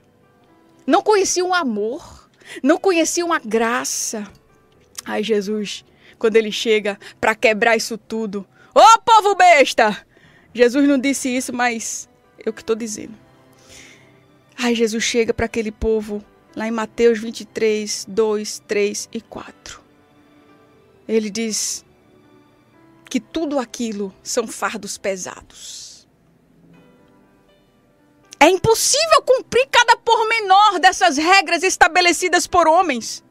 Não 0.86 1.02
conheciam 1.02 1.50
o 1.50 1.54
amor, 1.54 2.30
não 2.62 2.78
conheciam 2.78 3.32
a 3.34 3.40
graça. 3.40 4.30
Ai, 5.06 5.24
Jesus, 5.24 5.86
quando 6.18 6.36
ele 6.36 6.52
chega 6.52 7.00
para 7.20 7.36
quebrar 7.36 7.78
isso 7.78 7.98
tudo. 7.98 8.48
Ô 8.76 8.80
oh, 8.80 9.02
povo 9.02 9.36
besta! 9.36 10.06
Jesus 10.54 10.88
não 10.88 10.98
disse 10.98 11.30
isso, 11.30 11.54
mas 11.54 12.10
eu 12.44 12.52
que 12.52 12.62
estou 12.62 12.76
dizendo. 12.76 13.14
Ai, 14.58 14.74
Jesus 14.74 15.04
chega 15.04 15.34
para 15.34 15.46
aquele 15.46 15.72
povo 15.72 16.24
lá 16.56 16.68
em 16.68 16.72
Mateus 16.72 17.20
23, 17.20 18.06
2, 18.10 18.64
3 18.68 19.10
e 19.14 19.22
4. 19.22 19.82
Ele 21.08 21.30
diz: 21.30 21.86
que 23.10 23.20
tudo 23.20 23.58
aquilo 23.58 24.14
são 24.22 24.48
fardos 24.48 24.98
pesados. 24.98 26.08
É 28.40 28.50
impossível 28.50 29.22
cumprir 29.24 29.68
cada 29.72 29.98
pormenor 29.98 30.80
dessas 30.80 31.18
regras 31.18 31.64
estabelecidas 31.64 32.46
por 32.46 32.68
homens. 32.68 33.24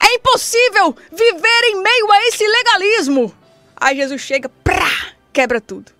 É 0.00 0.14
impossível 0.14 0.96
viver 1.10 1.64
em 1.64 1.82
meio 1.82 2.12
a 2.12 2.26
esse 2.26 2.46
legalismo. 2.46 3.34
Aí 3.76 3.96
Jesus 3.96 4.20
chega, 4.22 4.48
prá, 4.48 5.14
quebra 5.32 5.60
tudo. 5.60 5.92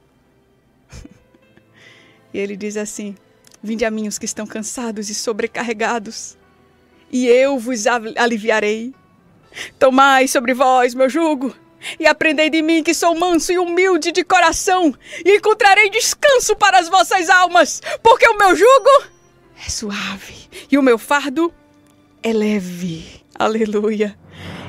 e 2.34 2.38
ele 2.38 2.56
diz 2.56 2.76
assim: 2.76 3.14
Vinde 3.62 3.84
a 3.84 3.90
mim 3.90 4.08
os 4.08 4.18
que 4.18 4.24
estão 4.24 4.46
cansados 4.46 5.08
e 5.08 5.14
sobrecarregados, 5.14 6.36
e 7.10 7.26
eu 7.26 7.58
vos 7.58 7.86
aliviarei. 7.86 8.94
Tomai 9.78 10.28
sobre 10.28 10.52
vós 10.52 10.92
meu 10.92 11.08
jugo 11.08 11.54
e 11.98 12.06
aprendei 12.06 12.50
de 12.50 12.62
mim 12.62 12.82
que 12.82 12.94
sou 12.94 13.14
manso 13.14 13.52
e 13.52 13.58
humilde 13.58 14.12
de 14.12 14.24
coração, 14.24 14.94
e 15.24 15.36
encontrarei 15.36 15.90
descanso 15.90 16.56
para 16.56 16.78
as 16.78 16.88
vossas 16.88 17.28
almas, 17.28 17.80
porque 18.02 18.28
o 18.28 18.38
meu 18.38 18.54
jugo 18.54 19.04
é 19.64 19.70
suave 19.70 20.48
e 20.70 20.76
o 20.76 20.82
meu 20.82 20.98
fardo 20.98 21.52
é 22.22 22.32
leve. 22.32 23.22
Aleluia. 23.38 24.18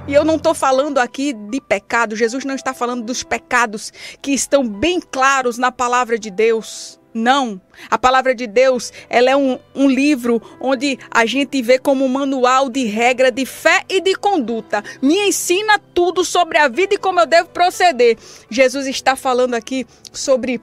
E 0.07 0.13
eu 0.13 0.23
não 0.23 0.37
estou 0.37 0.53
falando 0.53 0.99
aqui 0.99 1.33
de 1.33 1.59
pecado, 1.59 2.15
Jesus 2.15 2.45
não 2.45 2.55
está 2.55 2.73
falando 2.73 3.03
dos 3.03 3.23
pecados 3.23 3.91
que 4.21 4.31
estão 4.31 4.65
bem 4.65 5.01
claros 5.01 5.57
na 5.57 5.71
palavra 5.71 6.17
de 6.17 6.31
Deus. 6.31 6.97
Não. 7.17 7.59
A 7.89 7.97
palavra 7.97 8.35
de 8.35 8.45
Deus, 8.45 8.93
ela 9.09 9.31
é 9.31 9.35
um, 9.35 9.57
um, 9.73 9.89
livro 9.89 10.39
onde 10.61 10.99
a 11.09 11.25
gente 11.25 11.59
vê 11.63 11.79
como 11.79 12.05
um 12.05 12.07
manual 12.07 12.69
de 12.69 12.85
regra 12.85 13.31
de 13.31 13.43
fé 13.43 13.83
e 13.89 13.99
de 13.99 14.13
conduta. 14.13 14.83
Me 15.01 15.27
ensina 15.27 15.79
tudo 15.79 16.23
sobre 16.23 16.59
a 16.59 16.67
vida 16.67 16.93
e 16.93 16.97
como 16.99 17.19
eu 17.19 17.25
devo 17.25 17.49
proceder. 17.49 18.17
Jesus 18.51 18.85
está 18.85 19.15
falando 19.15 19.55
aqui 19.55 19.87
sobre 20.13 20.61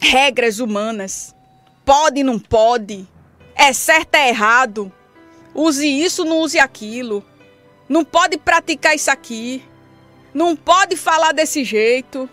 regras 0.00 0.58
humanas. 0.58 1.34
Pode, 1.84 2.22
não 2.22 2.38
pode. 2.38 3.06
É 3.54 3.74
certo, 3.74 4.14
é 4.14 4.30
errado. 4.30 4.90
Use 5.54 5.86
isso, 5.86 6.24
não 6.24 6.40
use 6.40 6.58
aquilo. 6.58 7.22
Não 7.86 8.06
pode 8.06 8.38
praticar 8.38 8.94
isso 8.94 9.10
aqui. 9.10 9.62
Não 10.32 10.56
pode 10.56 10.96
falar 10.96 11.32
desse 11.32 11.62
jeito. 11.62 12.28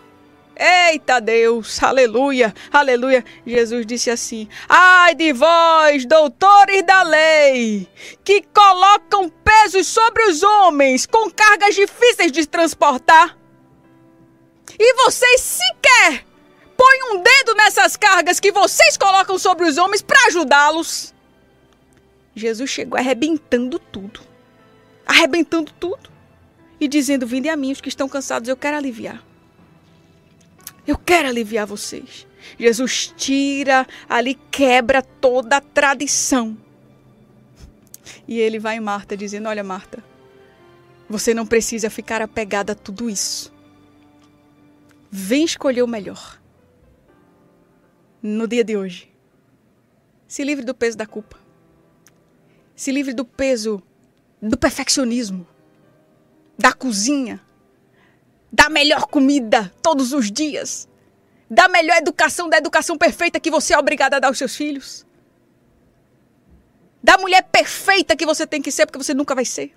Eita 0.56 1.20
Deus, 1.20 1.82
aleluia, 1.82 2.54
aleluia. 2.70 3.24
Jesus 3.46 3.86
disse 3.86 4.10
assim: 4.10 4.48
Ai 4.68 5.14
de 5.14 5.32
vós, 5.32 6.04
doutores 6.04 6.82
da 6.84 7.02
lei, 7.02 7.88
que 8.22 8.42
colocam 8.54 9.28
pesos 9.28 9.86
sobre 9.86 10.22
os 10.24 10.42
homens 10.42 11.06
com 11.06 11.30
cargas 11.30 11.74
difíceis 11.74 12.30
de 12.30 12.46
transportar. 12.46 13.36
E 14.78 14.94
vocês 15.04 15.40
sequer 15.40 16.24
põem 16.76 17.14
um 17.14 17.22
dedo 17.22 17.54
nessas 17.54 17.96
cargas 17.96 18.40
que 18.40 18.52
vocês 18.52 18.96
colocam 18.96 19.38
sobre 19.38 19.66
os 19.66 19.78
homens 19.78 20.02
para 20.02 20.26
ajudá-los. 20.26 21.14
Jesus 22.34 22.70
chegou 22.70 22.98
arrebentando 22.98 23.78
tudo, 23.78 24.20
arrebentando 25.06 25.72
tudo 25.72 26.10
e 26.78 26.86
dizendo: 26.86 27.26
Vinde 27.26 27.48
a 27.48 27.56
mim 27.56 27.72
os 27.72 27.80
que 27.80 27.88
estão 27.88 28.08
cansados, 28.08 28.48
eu 28.48 28.56
quero 28.56 28.76
aliviar. 28.76 29.31
Eu 30.86 30.98
quero 30.98 31.28
aliviar 31.28 31.66
vocês. 31.66 32.26
Jesus 32.58 33.12
tira 33.16 33.86
ali, 34.08 34.34
quebra 34.50 35.02
toda 35.02 35.56
a 35.56 35.60
tradição. 35.60 36.56
E 38.26 38.38
ele 38.38 38.58
vai 38.58 38.76
em 38.76 38.80
Marta 38.80 39.16
dizendo: 39.16 39.48
Olha, 39.48 39.62
Marta, 39.62 40.02
você 41.08 41.32
não 41.32 41.46
precisa 41.46 41.88
ficar 41.88 42.20
apegada 42.20 42.72
a 42.72 42.76
tudo 42.76 43.08
isso. 43.08 43.52
Vem 45.10 45.44
escolher 45.44 45.82
o 45.82 45.88
melhor. 45.88 46.40
No 48.22 48.48
dia 48.48 48.64
de 48.64 48.76
hoje. 48.76 49.12
Se 50.26 50.42
livre 50.42 50.64
do 50.64 50.74
peso 50.74 50.96
da 50.96 51.06
culpa. 51.06 51.38
Se 52.74 52.90
livre 52.90 53.12
do 53.12 53.24
peso 53.24 53.82
do 54.40 54.56
perfeccionismo, 54.56 55.46
da 56.58 56.72
cozinha, 56.72 57.40
da 58.52 58.68
melhor 58.68 59.06
comida 59.06 59.72
todos 59.82 60.12
os 60.12 60.30
dias, 60.30 60.86
da 61.50 61.68
melhor 61.68 61.96
educação, 61.96 62.48
da 62.48 62.58
educação 62.58 62.98
perfeita 62.98 63.40
que 63.40 63.50
você 63.50 63.72
é 63.72 63.78
obrigada 63.78 64.16
a 64.16 64.20
dar 64.20 64.28
aos 64.28 64.38
seus 64.38 64.54
filhos, 64.54 65.06
da 67.02 67.16
mulher 67.16 67.42
perfeita 67.42 68.14
que 68.14 68.26
você 68.26 68.46
tem 68.46 68.60
que 68.60 68.70
ser, 68.70 68.86
porque 68.86 69.02
você 69.02 69.14
nunca 69.14 69.34
vai 69.34 69.44
ser. 69.44 69.72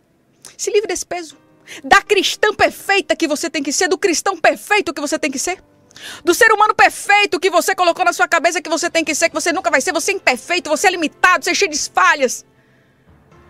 Se 0.58 0.70
livre 0.70 0.88
desse 0.88 1.06
peso. 1.06 1.38
Da 1.84 2.00
cristã 2.02 2.54
perfeita 2.54 3.16
que 3.16 3.28
você 3.28 3.50
tem 3.50 3.64
que 3.64 3.72
ser, 3.72 3.88
do 3.88 3.98
cristão 3.98 4.38
perfeito 4.38 4.94
que 4.94 5.02
você 5.02 5.18
tem 5.18 5.32
que 5.32 5.40
ser. 5.40 5.64
Do 6.24 6.36
ser 6.36 6.52
humano 6.52 6.76
perfeito 6.76 7.40
que 7.40 7.50
você 7.50 7.74
colocou 7.74 8.06
na 8.06 8.14
sua 8.14 8.28
cabeça 8.28 8.62
que 8.62 8.70
você 8.70 8.90
tem 8.90 9.04
que 9.04 9.16
ser, 9.16 9.30
que 9.30 9.34
você 9.34 9.52
nunca 9.52 9.72
vai 9.72 9.82
ser. 9.82 9.92
Você 9.94 10.12
é 10.12 10.16
imperfeito, 10.16 10.70
você 10.70 10.88
é 10.88 10.92
limitado, 10.92 11.44
você 11.44 11.52
é 11.52 11.54
cheio 11.56 11.72
de 11.72 11.80
falhas. 11.90 12.46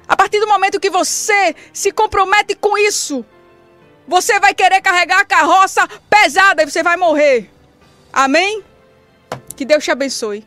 A 0.08 0.16
partir 0.16 0.40
do 0.40 0.48
momento 0.48 0.80
que 0.80 0.90
você 0.90 1.56
se 1.74 1.92
compromete 1.92 2.56
com 2.56 2.78
isso, 2.78 3.26
você 4.08 4.39
vai 4.39 4.54
querer 4.54 4.82
carregar 4.82 5.20
a 5.20 5.26
carroça 5.26 5.88
pesada 6.10 6.63
e 6.63 6.65
você 6.70 6.84
vai 6.84 6.98
morrer. 6.98 7.50
Amém? 8.12 8.63
Que 9.56 9.65
Deus 9.65 9.84
te 9.84 9.91
abençoe. 9.91 10.46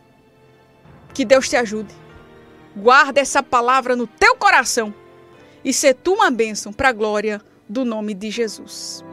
Que 1.12 1.24
Deus 1.24 1.48
te 1.48 1.56
ajude. 1.56 1.94
Guarda 2.76 3.20
essa 3.20 3.42
palavra 3.42 3.96
no 3.96 4.06
teu 4.06 4.36
coração 4.36 4.94
e 5.64 5.72
se 5.72 5.92
tu 5.92 6.14
uma 6.14 6.30
bênção 6.30 6.72
para 6.72 6.90
a 6.90 6.92
glória 6.92 7.40
do 7.68 7.84
nome 7.84 8.14
de 8.14 8.30
Jesus. 8.30 9.04